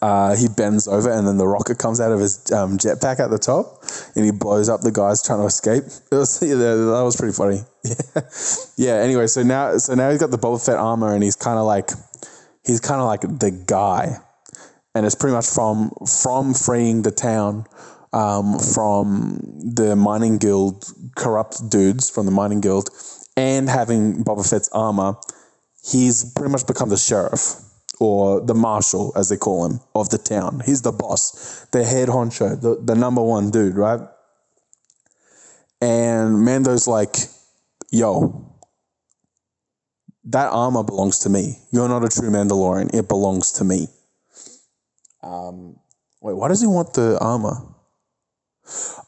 uh, 0.00 0.34
he 0.36 0.48
bends 0.48 0.88
over 0.88 1.10
and 1.10 1.26
then 1.26 1.36
the 1.36 1.46
rocket 1.46 1.76
comes 1.76 2.00
out 2.00 2.12
of 2.12 2.18
his 2.18 2.50
um, 2.50 2.78
jetpack 2.78 3.20
at 3.20 3.30
the 3.30 3.38
top 3.38 3.84
and 4.16 4.24
he 4.24 4.30
blows 4.30 4.70
up 4.70 4.80
the 4.80 4.90
guys 4.90 5.22
trying 5.22 5.40
to 5.40 5.46
escape. 5.46 5.84
It 6.12 6.14
was 6.14 6.42
yeah, 6.42 6.54
that 6.54 7.02
was 7.04 7.16
pretty 7.16 7.34
funny. 7.34 7.60
Yeah 7.84 8.22
yeah 8.76 8.94
anyway 8.94 9.26
so 9.26 9.42
now 9.42 9.76
so 9.76 9.94
now 9.94 10.10
he's 10.10 10.20
got 10.20 10.30
the 10.30 10.38
Boba 10.38 10.64
Fett 10.64 10.76
armor 10.76 11.14
and 11.14 11.22
he's 11.22 11.36
kind 11.36 11.58
of 11.58 11.66
like 11.66 11.90
he's 12.64 12.80
kind 12.80 13.00
of 13.00 13.06
like 13.06 13.20
the 13.20 13.50
guy. 13.66 14.16
And 14.94 15.06
it's 15.06 15.14
pretty 15.14 15.34
much 15.34 15.46
from 15.46 15.90
from 16.06 16.54
freeing 16.54 17.02
the 17.02 17.10
town 17.10 17.66
um, 18.12 18.58
from 18.58 19.40
the 19.74 19.96
mining 19.96 20.38
guild, 20.38 20.84
corrupt 21.16 21.68
dudes 21.70 22.10
from 22.10 22.26
the 22.26 22.32
mining 22.32 22.60
guild, 22.60 22.90
and 23.36 23.68
having 23.68 24.24
Boba 24.24 24.48
Fett's 24.48 24.68
armor, 24.72 25.16
he's 25.84 26.32
pretty 26.32 26.52
much 26.52 26.66
become 26.66 26.88
the 26.88 26.96
sheriff 26.96 27.56
or 28.00 28.40
the 28.40 28.54
marshal, 28.54 29.12
as 29.16 29.28
they 29.28 29.36
call 29.36 29.64
him, 29.64 29.80
of 29.94 30.10
the 30.10 30.18
town. 30.18 30.60
He's 30.64 30.82
the 30.82 30.92
boss, 30.92 31.66
the 31.70 31.84
head 31.84 32.08
honcho, 32.08 32.60
the, 32.60 32.80
the 32.82 32.94
number 32.94 33.22
one 33.22 33.50
dude, 33.50 33.76
right? 33.76 34.00
And 35.80 36.44
Mando's 36.44 36.86
like, 36.88 37.16
yo, 37.90 38.52
that 40.24 40.52
armor 40.52 40.84
belongs 40.84 41.20
to 41.20 41.28
me. 41.28 41.58
You're 41.72 41.88
not 41.88 42.04
a 42.04 42.08
true 42.08 42.30
Mandalorian. 42.30 42.94
It 42.94 43.08
belongs 43.08 43.52
to 43.52 43.64
me. 43.64 43.88
Um, 45.22 45.76
wait, 46.20 46.34
why 46.34 46.48
does 46.48 46.60
he 46.60 46.66
want 46.66 46.94
the 46.94 47.18
armor? 47.20 47.71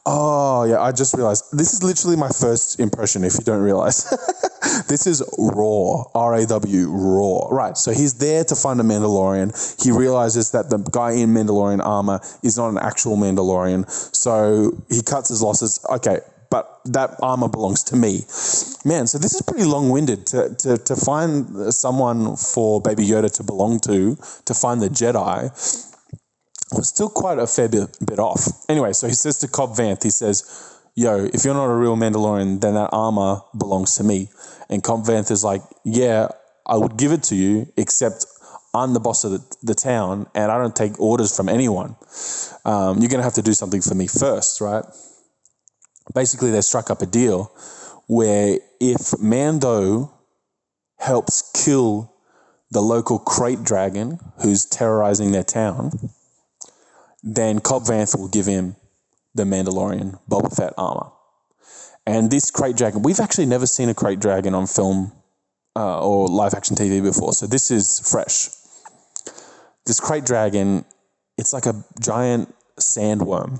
Oh, 0.05 0.65
yeah, 0.65 0.81
I 0.81 0.91
just 0.91 1.15
realized 1.15 1.45
this 1.51 1.73
is 1.73 1.81
literally 1.81 2.15
my 2.15 2.29
first 2.29 2.79
impression, 2.79 3.23
if 3.23 3.33
you 3.35 3.43
don't 3.43 3.61
realize. 3.61 4.03
this 4.87 5.07
is 5.07 5.23
Raw, 5.37 6.03
R 6.13 6.35
A 6.35 6.45
W, 6.45 6.89
Raw. 6.89 7.47
Right. 7.49 7.77
So 7.77 7.91
he's 7.91 8.15
there 8.15 8.43
to 8.43 8.55
find 8.55 8.79
a 8.79 8.83
Mandalorian. 8.83 9.83
He 9.83 9.91
realizes 9.91 10.51
that 10.51 10.69
the 10.69 10.77
guy 10.77 11.13
in 11.13 11.33
Mandalorian 11.33 11.83
armor 11.83 12.19
is 12.43 12.57
not 12.57 12.69
an 12.69 12.77
actual 12.77 13.17
Mandalorian. 13.17 13.89
So 14.15 14.83
he 14.89 15.01
cuts 15.01 15.29
his 15.29 15.41
losses. 15.41 15.83
Okay. 15.89 16.19
But 16.51 16.79
that 16.85 17.17
armor 17.23 17.49
belongs 17.49 17.83
to 17.85 17.95
me. 17.95 18.21
Man, 18.85 19.07
so 19.07 19.17
this 19.17 19.33
is 19.33 19.41
pretty 19.41 19.65
long 19.65 19.89
winded 19.89 20.27
to, 20.27 20.53
to, 20.55 20.77
to 20.77 20.95
find 20.95 21.73
someone 21.73 22.35
for 22.35 22.79
Baby 22.79 23.03
Yoda 23.07 23.33
to 23.37 23.43
belong 23.43 23.79
to, 23.81 24.15
to 24.45 24.53
find 24.53 24.79
the 24.81 24.89
Jedi 24.89 25.49
was 26.71 26.89
still 26.89 27.09
quite 27.09 27.39
a 27.39 27.47
fair 27.47 27.69
bit, 27.69 27.97
bit 28.05 28.19
off. 28.19 28.47
Anyway, 28.69 28.93
so 28.93 29.07
he 29.07 29.13
says 29.13 29.37
to 29.39 29.47
Cobb 29.47 29.71
Vanth, 29.71 30.03
he 30.03 30.09
says, 30.09 30.71
Yo, 30.95 31.25
if 31.25 31.43
you're 31.43 31.53
not 31.53 31.65
a 31.65 31.75
real 31.75 31.97
Mandalorian, 31.97 32.61
then 32.61 32.73
that 32.73 32.89
armor 32.91 33.41
belongs 33.57 33.95
to 33.97 34.03
me. 34.03 34.29
And 34.69 34.83
Cobb 34.83 35.05
Vanth 35.05 35.29
is 35.29 35.43
like, 35.43 35.61
Yeah, 35.83 36.29
I 36.65 36.77
would 36.77 36.97
give 36.97 37.11
it 37.11 37.23
to 37.23 37.35
you, 37.35 37.67
except 37.77 38.25
I'm 38.73 38.93
the 38.93 38.99
boss 38.99 39.23
of 39.23 39.31
the, 39.31 39.57
the 39.63 39.75
town 39.75 40.27
and 40.35 40.51
I 40.51 40.57
don't 40.57 40.75
take 40.75 40.99
orders 40.99 41.35
from 41.35 41.47
anyone. 41.47 41.95
Um, 42.65 42.99
you're 42.99 43.09
going 43.09 43.19
to 43.19 43.23
have 43.23 43.35
to 43.35 43.41
do 43.41 43.53
something 43.53 43.81
for 43.81 43.95
me 43.95 44.07
first, 44.07 44.59
right? 44.59 44.83
Basically, 46.13 46.51
they 46.51 46.61
struck 46.61 46.89
up 46.89 47.01
a 47.01 47.05
deal 47.05 47.51
where 48.07 48.59
if 48.79 49.17
Mando 49.19 50.13
helps 50.97 51.51
kill 51.63 52.13
the 52.71 52.81
local 52.81 53.19
krayt 53.19 53.63
dragon 53.63 54.19
who's 54.41 54.65
terrorizing 54.65 55.31
their 55.31 55.43
town, 55.43 55.91
then 57.25 57.59
Cobb 57.59 57.83
Vanth 57.83 58.17
will 58.17 58.27
give 58.27 58.45
him 58.45 58.75
the 59.33 59.43
Mandalorian 59.43 60.19
Boba 60.29 60.55
Fett 60.55 60.73
armor. 60.77 61.11
And 62.05 62.29
this 62.29 62.51
krayt 62.51 62.77
dragon, 62.77 63.01
we've 63.01 63.19
actually 63.19 63.47
never 63.47 63.65
seen 63.65 63.89
a 63.89 63.95
krayt 63.95 64.19
dragon 64.19 64.53
on 64.53 64.67
film 64.67 65.11
uh, 65.75 66.07
or 66.07 66.27
live 66.27 66.53
action 66.53 66.75
TV 66.75 67.03
before, 67.03 67.33
so 67.33 67.47
this 67.47 67.71
is 67.71 67.99
fresh. 67.99 68.49
This 69.87 69.99
krayt 69.99 70.23
dragon, 70.23 70.85
it's 71.37 71.51
like 71.51 71.65
a 71.65 71.83
giant 71.99 72.53
sandworm, 72.79 73.59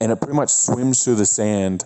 and 0.00 0.12
it 0.12 0.20
pretty 0.20 0.36
much 0.36 0.50
swims 0.50 1.02
through 1.02 1.16
the 1.16 1.26
sand. 1.26 1.84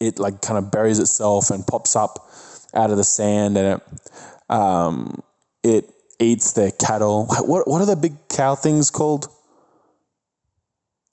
It 0.00 0.18
like 0.18 0.40
kind 0.40 0.58
of 0.58 0.72
buries 0.72 0.98
itself 0.98 1.50
and 1.50 1.64
pops 1.66 1.94
up 1.94 2.26
out 2.74 2.90
of 2.90 2.96
the 2.96 3.04
sand, 3.04 3.58
and 3.58 3.80
it 3.80 4.52
um, 4.52 5.22
it 5.62 5.92
eats 6.18 6.52
their 6.52 6.70
cattle. 6.70 7.26
What 7.26 7.68
what 7.68 7.82
are 7.82 7.86
the 7.86 7.96
big 7.96 8.16
cow 8.28 8.54
things 8.54 8.90
called? 8.90 9.28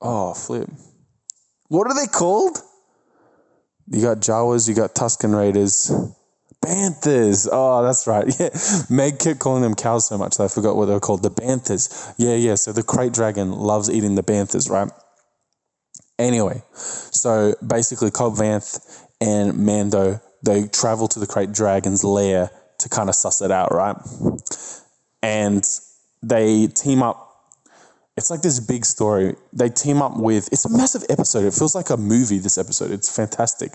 Oh, 0.01 0.33
flip. 0.33 0.69
What 1.67 1.87
are 1.87 1.95
they 1.95 2.07
called? 2.07 2.57
You 3.87 4.01
got 4.01 4.19
Jawas, 4.19 4.69
you 4.69 4.75
got 4.75 4.95
Tusken 4.95 5.35
Raiders, 5.35 5.91
Banthas. 6.63 7.47
Oh, 7.51 7.83
that's 7.83 8.05
right. 8.07 8.27
Yeah. 8.39 8.49
Meg 8.89 9.19
kept 9.19 9.39
calling 9.39 9.63
them 9.63 9.75
cows 9.75 10.07
so 10.07 10.17
much 10.17 10.37
that 10.37 10.43
I 10.43 10.47
forgot 10.47 10.75
what 10.75 10.85
they 10.85 10.93
were 10.93 10.99
called. 10.99 11.23
The 11.23 11.31
Banthas. 11.31 12.13
Yeah, 12.17 12.35
yeah. 12.35 12.55
So 12.55 12.71
the 12.71 12.83
Krayt 12.83 13.13
Dragon 13.13 13.51
loves 13.51 13.89
eating 13.89 14.15
the 14.15 14.23
Banthas, 14.23 14.69
right? 14.69 14.91
Anyway, 16.17 16.61
so 16.73 17.55
basically, 17.65 18.11
Cobb 18.11 18.35
Vanth 18.35 19.05
and 19.21 19.57
Mando, 19.57 20.19
they 20.43 20.67
travel 20.67 21.07
to 21.07 21.19
the 21.19 21.27
Krayt 21.27 21.53
Dragon's 21.53 22.03
lair 22.03 22.51
to 22.79 22.89
kind 22.89 23.09
of 23.09 23.15
suss 23.15 23.41
it 23.41 23.51
out, 23.51 23.73
right? 23.73 23.95
And 25.23 25.63
they 26.21 26.67
team 26.67 27.01
up 27.01 27.28
it's 28.19 28.29
like 28.29 28.41
this 28.41 28.59
big 28.59 28.85
story. 28.85 29.35
They 29.53 29.69
team 29.69 30.01
up 30.01 30.17
with, 30.17 30.49
it's 30.51 30.65
a 30.65 30.69
massive 30.69 31.03
episode. 31.09 31.45
It 31.45 31.53
feels 31.53 31.73
like 31.73 31.89
a 31.89 31.95
movie, 31.95 32.37
this 32.37 32.57
episode. 32.57 32.91
It's 32.91 33.13
fantastic. 33.13 33.71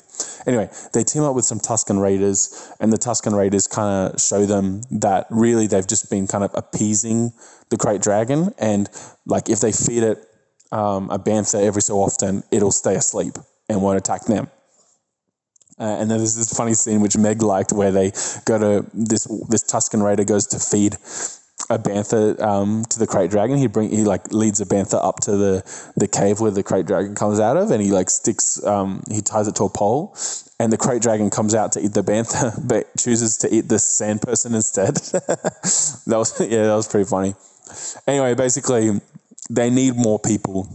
Anyway, 0.47 0.69
they 0.93 1.03
team 1.03 1.23
up 1.23 1.35
with 1.35 1.47
some 1.47 1.59
Tusken 1.59 2.01
Raiders, 2.01 2.71
and 2.79 2.93
the 2.93 2.99
Tusken 2.99 3.35
Raiders 3.35 3.67
kind 3.67 4.13
of 4.13 4.21
show 4.21 4.45
them 4.45 4.83
that 4.91 5.27
really 5.31 5.67
they've 5.67 5.87
just 5.87 6.11
been 6.11 6.27
kind 6.27 6.45
of 6.45 6.51
appeasing 6.55 7.33
the 7.71 7.77
Krayt 7.77 8.03
Dragon. 8.03 8.53
And 8.59 8.91
like 9.25 9.49
if 9.49 9.61
they 9.61 9.73
feed 9.73 10.03
it 10.03 10.19
um, 10.71 11.11
a 11.11 11.19
bantha 11.19 11.65
every 11.65 11.83
so 11.83 11.97
often, 11.97 12.43
it'll 12.53 12.71
stay 12.71 12.97
asleep 12.97 13.35
and 13.71 13.81
won't 13.81 13.97
attack 13.97 14.27
them. 14.27 14.51
Uh, 15.79 15.85
and 15.85 16.11
then 16.11 16.19
there's 16.19 16.37
this 16.37 16.53
funny 16.57 16.75
scene 16.75 17.01
which 17.01 17.17
Meg 17.17 17.43
liked 17.43 17.73
where 17.73 17.91
they 17.91 18.13
go 18.45 18.59
to 18.59 18.87
this 18.93 19.25
this 19.49 19.65
Tusken 19.65 20.05
Raider 20.05 20.25
goes 20.25 20.47
to 20.49 20.59
feed 20.61 20.97
a 21.71 21.79
bantha 21.79 22.41
um, 22.41 22.85
to 22.91 22.99
the 22.99 23.07
krayt 23.07 23.31
dragon. 23.31 23.57
He 23.57 23.67
bring 23.67 23.91
he 23.91 24.05
like 24.05 24.33
leads 24.33 24.61
a 24.61 24.67
bantha 24.67 25.03
up 25.03 25.21
to 25.21 25.37
the 25.37 25.93
the 25.97 26.09
cave 26.09 26.41
where 26.41 26.51
the 26.51 26.63
krayt 26.63 26.87
dragon 26.87 27.15
comes 27.15 27.41
out 27.41 27.57
of, 27.57 27.71
and 27.71 27.83
he 27.83 27.91
like 27.91 28.11
sticks 28.11 28.63
um, 28.65 29.03
he 29.11 29.21
ties 29.21 29.49
it 29.49 29.57
to 29.57 29.65
a 29.65 29.71
pole, 29.71 30.17
and 30.59 30.73
the 30.73 30.79
krayt 30.79 31.01
dragon 31.01 31.31
comes 31.31 31.55
out 31.55 31.73
to 31.73 31.81
eat 31.81 31.95
the 31.95 32.03
bantha, 32.03 32.57
but 32.69 32.95
chooses 32.97 33.39
to 33.39 33.55
eat 33.55 33.69
the 33.69 33.79
sand 33.79 34.23
person 34.23 34.55
instead. 34.55 34.95
that 34.97 36.03
was 36.07 36.39
yeah, 36.41 36.67
that 36.67 36.75
was 36.75 36.89
pretty 36.89 37.09
funny. 37.09 37.35
Anyway, 38.07 38.35
basically, 38.35 39.01
they 39.51 39.71
need 39.71 39.97
more 39.97 40.19
people 40.19 40.69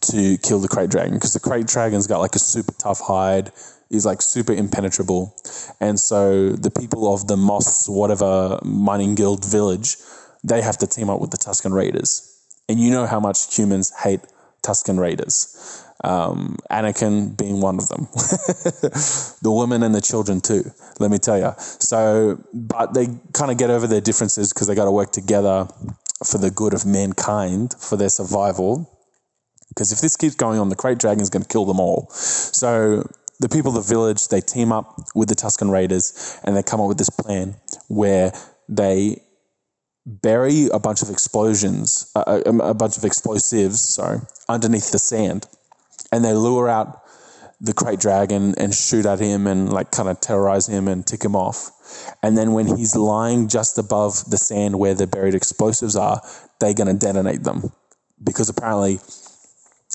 to 0.00 0.36
kill 0.38 0.58
the 0.58 0.68
krayt 0.68 0.90
dragon 0.90 1.14
because 1.14 1.32
the 1.32 1.40
krayt 1.40 1.70
dragon's 1.70 2.06
got 2.06 2.18
like 2.18 2.34
a 2.34 2.38
super 2.38 2.72
tough 2.72 3.00
hide 3.00 3.52
is 3.90 4.04
like 4.04 4.20
super 4.22 4.52
impenetrable. 4.52 5.34
And 5.80 5.98
so 5.98 6.50
the 6.50 6.70
people 6.70 7.12
of 7.12 7.26
the 7.26 7.36
Mos, 7.36 7.88
whatever 7.88 8.58
mining 8.62 9.14
guild 9.14 9.44
village, 9.44 9.96
they 10.44 10.62
have 10.62 10.78
to 10.78 10.86
team 10.86 11.10
up 11.10 11.20
with 11.20 11.30
the 11.30 11.38
Tusken 11.38 11.72
Raiders. 11.72 12.24
And 12.68 12.78
you 12.78 12.90
know 12.90 13.06
how 13.06 13.20
much 13.20 13.54
humans 13.56 13.92
hate 14.02 14.20
Tusken 14.62 14.98
Raiders. 14.98 15.84
Um, 16.04 16.58
Anakin 16.70 17.36
being 17.36 17.60
one 17.60 17.78
of 17.78 17.88
them. 17.88 18.08
the 19.42 19.50
women 19.50 19.82
and 19.82 19.94
the 19.94 20.00
children 20.00 20.40
too, 20.40 20.70
let 21.00 21.10
me 21.10 21.18
tell 21.18 21.38
you. 21.38 21.52
So, 21.58 22.42
but 22.52 22.94
they 22.94 23.08
kind 23.32 23.50
of 23.50 23.58
get 23.58 23.70
over 23.70 23.86
their 23.86 24.00
differences 24.00 24.52
because 24.52 24.68
they 24.68 24.74
got 24.74 24.84
to 24.84 24.92
work 24.92 25.12
together 25.12 25.66
for 26.24 26.38
the 26.38 26.50
good 26.50 26.74
of 26.74 26.86
mankind, 26.86 27.74
for 27.78 27.96
their 27.96 28.08
survival. 28.08 28.94
Because 29.70 29.92
if 29.92 30.00
this 30.00 30.16
keeps 30.16 30.34
going 30.34 30.58
on, 30.58 30.68
the 30.68 30.76
Krayt 30.76 30.98
Dragon 30.98 31.20
is 31.20 31.30
going 31.30 31.42
to 31.42 31.48
kill 31.48 31.64
them 31.64 31.80
all. 31.80 32.08
So 32.10 33.08
the 33.40 33.48
people 33.48 33.76
of 33.76 33.86
the 33.86 33.94
village 33.94 34.28
they 34.28 34.40
team 34.40 34.72
up 34.72 35.00
with 35.14 35.28
the 35.28 35.34
Tusken 35.34 35.70
Raiders 35.70 36.38
and 36.44 36.56
they 36.56 36.62
come 36.62 36.80
up 36.80 36.88
with 36.88 36.98
this 36.98 37.10
plan 37.10 37.54
where 37.88 38.32
they 38.68 39.22
bury 40.06 40.68
a 40.72 40.78
bunch 40.78 41.02
of 41.02 41.10
explosions, 41.10 42.10
a, 42.16 42.42
a, 42.46 42.74
bunch 42.74 42.96
of 42.96 43.04
explosives, 43.04 43.80
sorry, 43.80 44.20
underneath 44.48 44.90
the 44.90 44.98
sand, 44.98 45.46
and 46.10 46.24
they 46.24 46.32
lure 46.32 46.68
out 46.68 47.02
the 47.60 47.74
krayt 47.74 48.00
dragon 48.00 48.54
and 48.56 48.74
shoot 48.74 49.04
at 49.04 49.20
him 49.20 49.46
and 49.46 49.72
like 49.72 49.90
kind 49.90 50.08
of 50.08 50.20
terrorize 50.20 50.66
him 50.66 50.88
and 50.88 51.06
tick 51.06 51.22
him 51.24 51.36
off. 51.36 51.70
And 52.22 52.38
then 52.38 52.52
when 52.52 52.76
he's 52.76 52.94
lying 52.96 53.48
just 53.48 53.78
above 53.78 54.30
the 54.30 54.36
sand 54.36 54.78
where 54.78 54.94
the 54.94 55.06
buried 55.06 55.34
explosives 55.34 55.96
are, 55.96 56.22
they're 56.60 56.74
going 56.74 56.88
to 56.88 57.06
detonate 57.06 57.42
them 57.42 57.72
because 58.22 58.48
apparently 58.48 58.96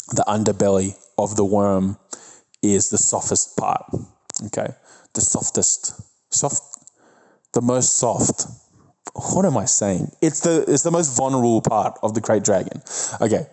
the 0.09 0.25
underbelly 0.27 0.95
of 1.17 1.35
the 1.35 1.45
worm 1.45 1.97
is 2.63 2.89
the 2.89 2.97
softest 2.97 3.57
part. 3.57 3.83
Okay. 4.45 4.67
The 5.13 5.21
softest, 5.21 6.01
soft, 6.33 6.61
the 7.53 7.61
most 7.61 7.97
soft. 7.97 8.47
What 9.13 9.45
am 9.45 9.57
I 9.57 9.65
saying? 9.65 10.11
It's 10.21 10.39
the 10.39 10.65
it's 10.67 10.81
the 10.81 10.89
most 10.89 11.15
vulnerable 11.15 11.61
part 11.61 11.99
of 12.01 12.15
the 12.15 12.21
Krayt 12.21 12.43
Dragon. 12.43 12.81
Okay. 13.21 13.45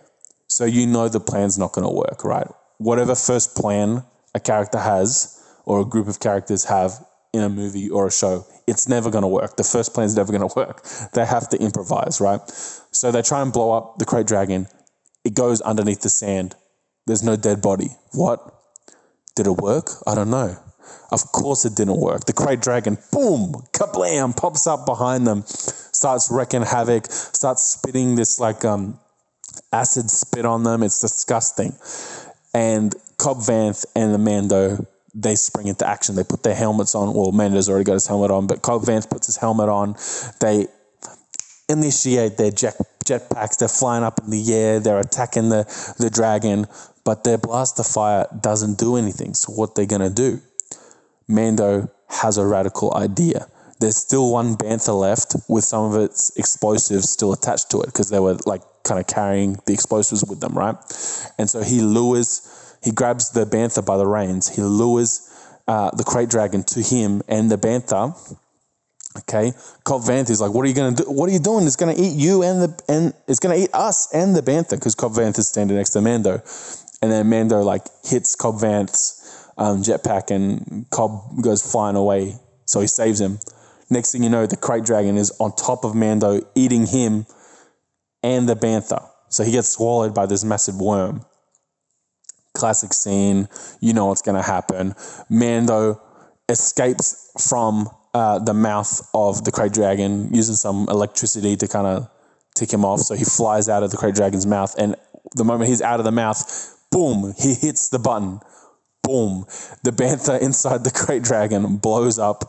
So 0.46 0.64
you 0.64 0.86
know 0.86 1.08
the 1.08 1.20
plan's 1.20 1.58
not 1.58 1.72
going 1.72 1.86
to 1.86 1.94
work, 1.94 2.24
right? 2.24 2.46
Whatever 2.78 3.14
first 3.14 3.54
plan 3.54 4.04
a 4.34 4.40
character 4.40 4.78
has 4.78 5.36
or 5.64 5.80
a 5.80 5.84
group 5.84 6.08
of 6.08 6.18
characters 6.18 6.64
have 6.64 6.92
in 7.32 7.42
a 7.42 7.48
movie 7.48 7.90
or 7.90 8.06
a 8.06 8.12
show, 8.12 8.44
it's 8.66 8.88
never 8.88 9.10
going 9.10 9.22
to 9.22 9.28
work. 9.28 9.56
The 9.56 9.64
first 9.64 9.94
plan's 9.94 10.16
never 10.16 10.32
going 10.32 10.48
to 10.48 10.54
work. 10.56 10.84
They 11.12 11.24
have 11.24 11.48
to 11.50 11.58
improvise, 11.58 12.20
right? 12.20 12.40
So 12.90 13.12
they 13.12 13.22
try 13.22 13.42
and 13.42 13.52
blow 13.52 13.72
up 13.72 13.98
the 13.98 14.06
Krayt 14.06 14.26
Dragon. 14.26 14.66
It 15.24 15.34
goes 15.34 15.60
underneath 15.60 16.00
the 16.00 16.08
sand. 16.08 16.56
There's 17.06 17.22
no 17.22 17.36
dead 17.36 17.60
body. 17.60 17.90
What? 18.12 18.59
Did 19.34 19.46
it 19.46 19.56
work? 19.56 19.90
I 20.06 20.14
don't 20.14 20.30
know. 20.30 20.56
Of 21.12 21.32
course 21.32 21.64
it 21.64 21.74
didn't 21.74 22.00
work. 22.00 22.24
The 22.24 22.32
Krayt 22.32 22.62
Dragon, 22.62 22.98
boom, 23.12 23.64
kablam, 23.72 24.36
pops 24.36 24.66
up 24.66 24.86
behind 24.86 25.26
them, 25.26 25.44
starts 25.46 26.30
wrecking 26.30 26.62
havoc, 26.62 27.06
starts 27.10 27.62
spitting 27.62 28.14
this 28.14 28.38
like 28.40 28.64
um, 28.64 28.98
acid 29.72 30.10
spit 30.10 30.44
on 30.44 30.62
them. 30.62 30.82
It's 30.82 31.00
disgusting. 31.00 31.74
And 32.54 32.94
Cobb 33.18 33.38
Vanth 33.38 33.84
and 33.94 34.14
the 34.14 34.18
Mando, 34.18 34.86
they 35.14 35.34
spring 35.34 35.66
into 35.66 35.86
action. 35.86 36.14
They 36.14 36.24
put 36.24 36.42
their 36.42 36.54
helmets 36.54 36.94
on. 36.94 37.14
Well, 37.14 37.32
Mando's 37.32 37.68
already 37.68 37.84
got 37.84 37.94
his 37.94 38.06
helmet 38.06 38.30
on, 38.30 38.46
but 38.46 38.62
Cobb 38.62 38.82
Vanth 38.82 39.10
puts 39.10 39.26
his 39.26 39.36
helmet 39.36 39.68
on. 39.68 39.96
They 40.40 40.66
initiate 41.68 42.36
their 42.36 42.50
jet 42.50 42.76
jetpacks. 43.04 43.58
They're 43.58 43.68
flying 43.68 44.04
up 44.04 44.20
in 44.20 44.30
the 44.30 44.54
air. 44.54 44.80
They're 44.80 45.00
attacking 45.00 45.48
the, 45.48 45.64
the 45.98 46.10
dragon 46.10 46.66
but 47.10 47.24
their 47.24 47.38
blaster 47.38 47.82
fire 47.82 48.24
doesn't 48.40 48.78
do 48.78 48.94
anything. 48.94 49.34
So 49.34 49.52
what 49.52 49.74
they're 49.74 49.84
gonna 49.84 50.10
do? 50.10 50.40
Mando 51.26 51.90
has 52.08 52.38
a 52.38 52.46
radical 52.46 52.94
idea. 52.94 53.48
There's 53.80 53.96
still 53.96 54.30
one 54.30 54.54
bantha 54.54 54.96
left 54.96 55.34
with 55.48 55.64
some 55.64 55.92
of 55.92 56.00
its 56.00 56.30
explosives 56.36 57.10
still 57.10 57.32
attached 57.32 57.68
to 57.72 57.80
it 57.80 57.86
because 57.86 58.10
they 58.10 58.20
were 58.20 58.38
like 58.46 58.62
kind 58.84 59.00
of 59.00 59.08
carrying 59.08 59.58
the 59.66 59.72
explosives 59.72 60.24
with 60.24 60.38
them, 60.38 60.56
right? 60.56 60.76
And 61.36 61.50
so 61.50 61.62
he 61.64 61.80
lures, 61.80 62.76
he 62.80 62.92
grabs 62.92 63.30
the 63.30 63.44
bantha 63.44 63.84
by 63.84 63.96
the 63.96 64.06
reins, 64.06 64.48
he 64.48 64.62
lures 64.62 65.28
uh, 65.66 65.90
the 65.90 66.04
krayt 66.04 66.30
dragon 66.30 66.62
to 66.62 66.80
him 66.80 67.22
and 67.26 67.50
the 67.50 67.58
bantha. 67.58 68.14
Okay, 69.18 69.52
Cobb 69.82 70.02
Vanth 70.02 70.30
is 70.30 70.40
like, 70.40 70.54
"What 70.54 70.64
are 70.64 70.68
you 70.68 70.74
gonna 70.74 70.94
do? 70.94 71.02
What 71.02 71.28
are 71.28 71.32
you 71.32 71.40
doing? 71.40 71.66
It's 71.66 71.74
gonna 71.74 71.96
eat 71.96 72.14
you 72.14 72.44
and 72.44 72.62
the 72.62 72.82
and 72.88 73.12
it's 73.26 73.40
gonna 73.40 73.56
eat 73.56 73.70
us 73.74 74.06
and 74.14 74.36
the 74.36 74.40
bantha 74.40 74.70
because 74.70 74.94
Cobb 74.94 75.14
Vanth 75.14 75.36
is 75.36 75.48
standing 75.48 75.76
next 75.76 75.90
to 75.90 76.00
Mando, 76.00 76.40
and 77.02 77.10
then 77.10 77.28
Mando 77.28 77.62
like 77.62 77.82
hits 78.04 78.36
Cobb 78.36 78.60
Vanth's 78.60 79.48
um, 79.56 79.82
jetpack 79.82 80.30
and 80.30 80.88
Cobb 80.90 81.42
goes 81.42 81.62
flying 81.62 81.96
away, 81.96 82.34
so 82.64 82.80
he 82.80 82.86
saves 82.86 83.20
him. 83.20 83.38
Next 83.90 84.12
thing 84.12 84.22
you 84.22 84.30
know, 84.30 84.46
the 84.46 84.56
krayt 84.56 84.86
dragon 84.86 85.16
is 85.16 85.32
on 85.40 85.54
top 85.56 85.84
of 85.84 85.94
Mando, 85.94 86.40
eating 86.54 86.86
him 86.86 87.26
and 88.22 88.48
the 88.48 88.54
bantha. 88.54 89.04
So 89.28 89.42
he 89.44 89.52
gets 89.52 89.68
swallowed 89.68 90.14
by 90.14 90.26
this 90.26 90.44
massive 90.44 90.80
worm. 90.80 91.24
Classic 92.54 92.92
scene. 92.92 93.48
You 93.80 93.92
know 93.92 94.06
what's 94.06 94.22
going 94.22 94.36
to 94.36 94.46
happen. 94.46 94.94
Mando 95.28 96.00
escapes 96.48 97.30
from 97.48 97.88
uh, 98.14 98.38
the 98.40 98.54
mouth 98.54 99.08
of 99.14 99.44
the 99.44 99.52
krayt 99.52 99.72
dragon 99.72 100.32
using 100.34 100.56
some 100.56 100.88
electricity 100.88 101.56
to 101.56 101.68
kind 101.68 101.86
of 101.86 102.08
tick 102.54 102.72
him 102.72 102.84
off. 102.84 103.00
So 103.00 103.14
he 103.14 103.24
flies 103.24 103.68
out 103.68 103.82
of 103.82 103.90
the 103.90 103.96
krayt 103.96 104.14
dragon's 104.14 104.46
mouth, 104.46 104.74
and 104.78 104.96
the 105.36 105.44
moment 105.44 105.68
he's 105.68 105.82
out 105.82 106.00
of 106.00 106.04
the 106.04 106.12
mouth, 106.12 106.76
boom, 106.90 107.34
he 107.38 107.54
hits 107.54 107.88
the 107.88 107.98
button. 107.98 108.40
Boom. 109.02 109.46
The 109.82 109.90
bantha 109.90 110.40
inside 110.42 110.84
the 110.84 110.90
krayt 110.90 111.22
dragon 111.22 111.76
blows 111.76 112.18
up. 112.18 112.44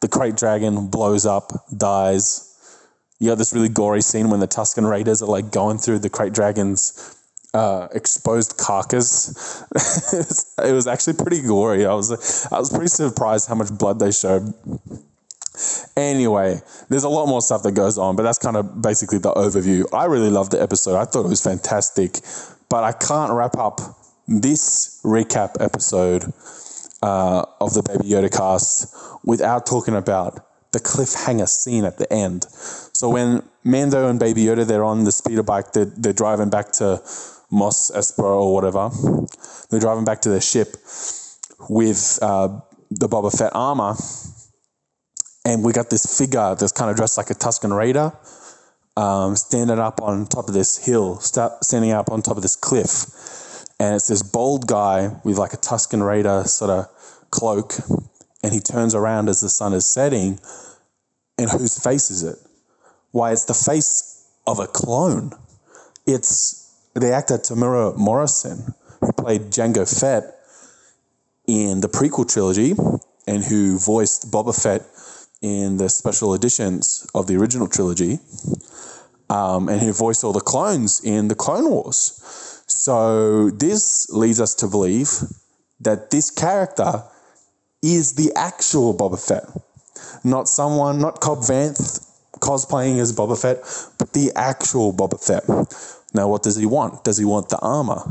The 0.00 0.08
krayt 0.08 0.38
dragon 0.38 0.88
blows 0.88 1.26
up, 1.26 1.52
dies. 1.76 2.48
You 3.18 3.28
got 3.28 3.38
this 3.38 3.52
really 3.52 3.68
gory 3.68 4.02
scene 4.02 4.30
when 4.30 4.40
the 4.40 4.48
Tusken 4.48 4.88
Raiders 4.88 5.22
are 5.22 5.28
like 5.28 5.52
going 5.52 5.78
through 5.78 6.00
the 6.00 6.10
krayt 6.10 6.32
dragon's 6.32 7.16
uh, 7.54 7.88
exposed 7.92 8.56
carcass. 8.56 9.62
it, 10.12 10.16
was, 10.16 10.54
it 10.64 10.72
was 10.72 10.86
actually 10.86 11.14
pretty 11.14 11.42
gory. 11.42 11.86
I 11.86 11.94
was 11.94 12.46
I 12.50 12.58
was 12.58 12.70
pretty 12.70 12.88
surprised 12.88 13.48
how 13.48 13.54
much 13.54 13.76
blood 13.76 13.98
they 13.98 14.10
showed. 14.10 14.52
Anyway, 15.96 16.60
there's 16.88 17.04
a 17.04 17.08
lot 17.08 17.26
more 17.26 17.42
stuff 17.42 17.62
that 17.62 17.72
goes 17.72 17.98
on, 17.98 18.16
but 18.16 18.22
that's 18.22 18.38
kind 18.38 18.56
of 18.56 18.80
basically 18.80 19.18
the 19.18 19.32
overview. 19.34 19.84
I 19.92 20.06
really 20.06 20.30
loved 20.30 20.52
the 20.52 20.62
episode. 20.62 20.96
I 20.96 21.04
thought 21.04 21.26
it 21.26 21.28
was 21.28 21.42
fantastic, 21.42 22.20
but 22.72 22.84
I 22.84 22.92
can't 22.92 23.30
wrap 23.30 23.58
up 23.58 23.82
this 24.26 24.98
recap 25.04 25.60
episode 25.60 26.32
uh, 27.02 27.44
of 27.60 27.74
the 27.74 27.82
Baby 27.82 28.08
Yoda 28.08 28.34
cast 28.34 28.96
without 29.26 29.66
talking 29.66 29.94
about 29.94 30.46
the 30.72 30.80
cliffhanger 30.80 31.46
scene 31.46 31.84
at 31.84 31.98
the 31.98 32.10
end. 32.10 32.46
So 32.94 33.10
when 33.10 33.42
Mando 33.62 34.08
and 34.08 34.18
Baby 34.18 34.44
Yoda 34.44 34.66
they're 34.66 34.84
on 34.84 35.04
the 35.04 35.12
speeder 35.12 35.42
bike, 35.42 35.72
they're, 35.72 35.84
they're 35.84 36.14
driving 36.14 36.48
back 36.48 36.72
to 36.80 37.02
Mos 37.50 37.90
Espa 37.90 38.24
or 38.24 38.54
whatever. 38.54 38.88
They're 39.68 39.78
driving 39.78 40.06
back 40.06 40.22
to 40.22 40.30
their 40.30 40.40
ship 40.40 40.76
with 41.68 42.18
uh, 42.22 42.58
the 42.90 43.06
Boba 43.06 43.36
Fett 43.36 43.52
armor, 43.54 43.96
and 45.44 45.62
we 45.62 45.74
got 45.74 45.90
this 45.90 46.18
figure 46.18 46.54
that's 46.54 46.72
kind 46.72 46.90
of 46.90 46.96
dressed 46.96 47.18
like 47.18 47.28
a 47.28 47.34
Tusken 47.34 47.76
Raider, 47.76 48.12
um, 48.96 49.36
standing 49.36 49.78
up 49.78 50.02
on 50.02 50.26
top 50.26 50.48
of 50.48 50.54
this 50.54 50.84
hill, 50.84 51.18
standing 51.20 51.92
up 51.92 52.10
on 52.10 52.22
top 52.22 52.36
of 52.36 52.42
this 52.42 52.56
cliff, 52.56 53.06
and 53.80 53.94
it's 53.94 54.08
this 54.08 54.22
bold 54.22 54.66
guy 54.66 55.10
with 55.24 55.38
like 55.38 55.52
a 55.52 55.56
Tusken 55.56 56.06
Raider 56.06 56.44
sort 56.44 56.70
of 56.70 56.86
cloak, 57.30 57.74
and 58.42 58.52
he 58.52 58.60
turns 58.60 58.94
around 58.94 59.28
as 59.28 59.40
the 59.40 59.48
sun 59.48 59.72
is 59.72 59.88
setting, 59.88 60.38
and 61.38 61.50
whose 61.50 61.82
face 61.82 62.10
is 62.10 62.22
it? 62.22 62.36
Why, 63.10 63.32
it's 63.32 63.44
the 63.44 63.54
face 63.54 64.28
of 64.46 64.58
a 64.58 64.66
clone. 64.66 65.32
It's 66.06 66.74
the 66.94 67.12
actor 67.12 67.38
Temuera 67.38 67.96
Morrison, 67.96 68.74
who 69.00 69.12
played 69.12 69.50
Jango 69.50 69.88
Fett 70.00 70.24
in 71.46 71.80
the 71.80 71.88
prequel 71.88 72.30
trilogy 72.30 72.74
and 73.26 73.44
who 73.44 73.78
voiced 73.78 74.30
Boba 74.30 74.54
Fett 74.60 74.82
in 75.42 75.76
the 75.76 75.88
special 75.88 76.34
editions 76.34 77.06
of 77.14 77.26
the 77.26 77.36
original 77.36 77.68
trilogy, 77.68 78.18
um, 79.28 79.68
and 79.68 79.82
he 79.82 79.90
voiced 79.90 80.24
all 80.24 80.32
the 80.32 80.40
clones 80.40 81.00
in 81.04 81.28
the 81.28 81.34
Clone 81.34 81.68
Wars. 81.68 82.62
So 82.66 83.50
this 83.50 84.08
leads 84.10 84.40
us 84.40 84.54
to 84.56 84.68
believe 84.68 85.08
that 85.80 86.10
this 86.10 86.30
character 86.30 87.02
is 87.82 88.14
the 88.14 88.32
actual 88.36 88.96
Boba 88.96 89.18
Fett, 89.18 89.44
not 90.24 90.48
someone, 90.48 91.00
not 91.00 91.20
Cobb 91.20 91.38
Vanth 91.38 92.08
cosplaying 92.38 92.98
as 92.98 93.12
Boba 93.12 93.40
Fett, 93.40 93.58
but 93.98 94.12
the 94.12 94.32
actual 94.36 94.92
Boba 94.92 95.18
Fett. 95.22 95.44
Now, 96.14 96.28
what 96.28 96.42
does 96.42 96.56
he 96.56 96.66
want? 96.66 97.04
Does 97.04 97.18
he 97.18 97.24
want 97.24 97.48
the 97.48 97.58
armor? 97.58 98.02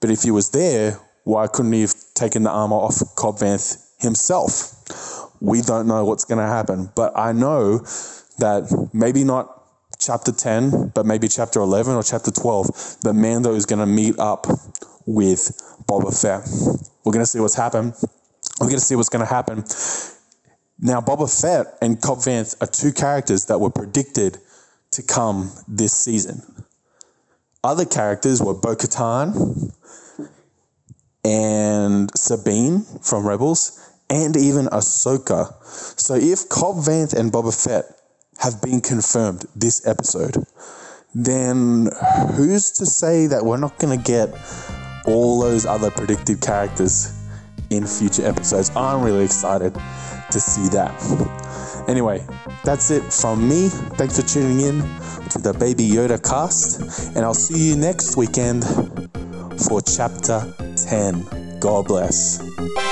But 0.00 0.10
if 0.10 0.22
he 0.22 0.30
was 0.30 0.50
there, 0.50 0.98
why 1.24 1.46
couldn't 1.46 1.72
he 1.72 1.80
have 1.82 1.94
taken 2.14 2.42
the 2.44 2.50
armor 2.50 2.76
off 2.76 3.02
Cobb 3.16 3.38
Vanth 3.38 3.82
himself? 3.98 5.25
We 5.40 5.60
don't 5.60 5.86
know 5.86 6.04
what's 6.04 6.24
going 6.24 6.38
to 6.38 6.46
happen, 6.46 6.90
but 6.94 7.16
I 7.16 7.32
know 7.32 7.78
that 8.38 8.88
maybe 8.92 9.24
not 9.24 9.52
chapter 9.98 10.32
10, 10.32 10.92
but 10.94 11.06
maybe 11.06 11.28
chapter 11.28 11.60
11 11.60 11.94
or 11.94 12.02
chapter 12.02 12.30
12, 12.30 13.00
that 13.02 13.14
Mando 13.14 13.54
is 13.54 13.66
going 13.66 13.78
to 13.78 13.86
meet 13.86 14.18
up 14.18 14.46
with 15.06 15.52
Boba 15.88 16.10
Fett. 16.20 16.48
We're 17.04 17.12
going 17.12 17.24
to 17.24 17.30
see 17.30 17.40
what's 17.40 17.54
happened. 17.54 17.94
We're 18.60 18.68
going 18.68 18.78
to 18.78 18.84
see 18.84 18.96
what's 18.96 19.08
going 19.08 19.24
to 19.24 19.32
happen. 19.32 19.64
Now, 20.78 21.00
Boba 21.00 21.28
Fett 21.28 21.78
and 21.80 22.00
Cobb 22.00 22.18
Vanth 22.18 22.60
are 22.60 22.66
two 22.66 22.92
characters 22.92 23.46
that 23.46 23.58
were 23.58 23.70
predicted 23.70 24.38
to 24.92 25.02
come 25.02 25.50
this 25.66 25.92
season. 25.92 26.42
Other 27.64 27.84
characters 27.84 28.42
were 28.42 28.54
Bo 28.54 28.76
Katan 28.76 29.72
and 31.24 32.10
Sabine 32.16 32.84
from 33.02 33.26
Rebels, 33.26 33.85
and 34.10 34.36
even 34.36 34.66
Ahsoka. 34.66 35.52
So, 35.98 36.14
if 36.14 36.48
Cobb 36.48 36.76
Vanth 36.76 37.14
and 37.14 37.32
Boba 37.32 37.52
Fett 37.52 37.84
have 38.38 38.60
been 38.62 38.80
confirmed 38.80 39.44
this 39.54 39.86
episode, 39.86 40.36
then 41.14 41.88
who's 42.34 42.72
to 42.72 42.86
say 42.86 43.26
that 43.26 43.44
we're 43.44 43.56
not 43.56 43.78
going 43.78 43.98
to 43.98 44.04
get 44.04 44.28
all 45.06 45.40
those 45.40 45.64
other 45.64 45.90
predicted 45.90 46.40
characters 46.40 47.12
in 47.70 47.86
future 47.86 48.26
episodes? 48.26 48.70
I'm 48.76 49.02
really 49.02 49.24
excited 49.24 49.74
to 50.30 50.40
see 50.40 50.68
that. 50.68 50.94
Anyway, 51.88 52.24
that's 52.64 52.90
it 52.90 53.02
from 53.12 53.48
me. 53.48 53.68
Thanks 53.96 54.20
for 54.20 54.26
tuning 54.26 54.60
in 54.60 54.80
to 55.30 55.38
the 55.38 55.54
Baby 55.58 55.88
Yoda 55.88 56.22
cast, 56.22 57.16
and 57.16 57.24
I'll 57.24 57.34
see 57.34 57.70
you 57.70 57.76
next 57.76 58.16
weekend 58.16 58.64
for 59.66 59.80
chapter 59.80 60.52
10. 60.76 61.58
God 61.60 61.86
bless. 61.86 62.85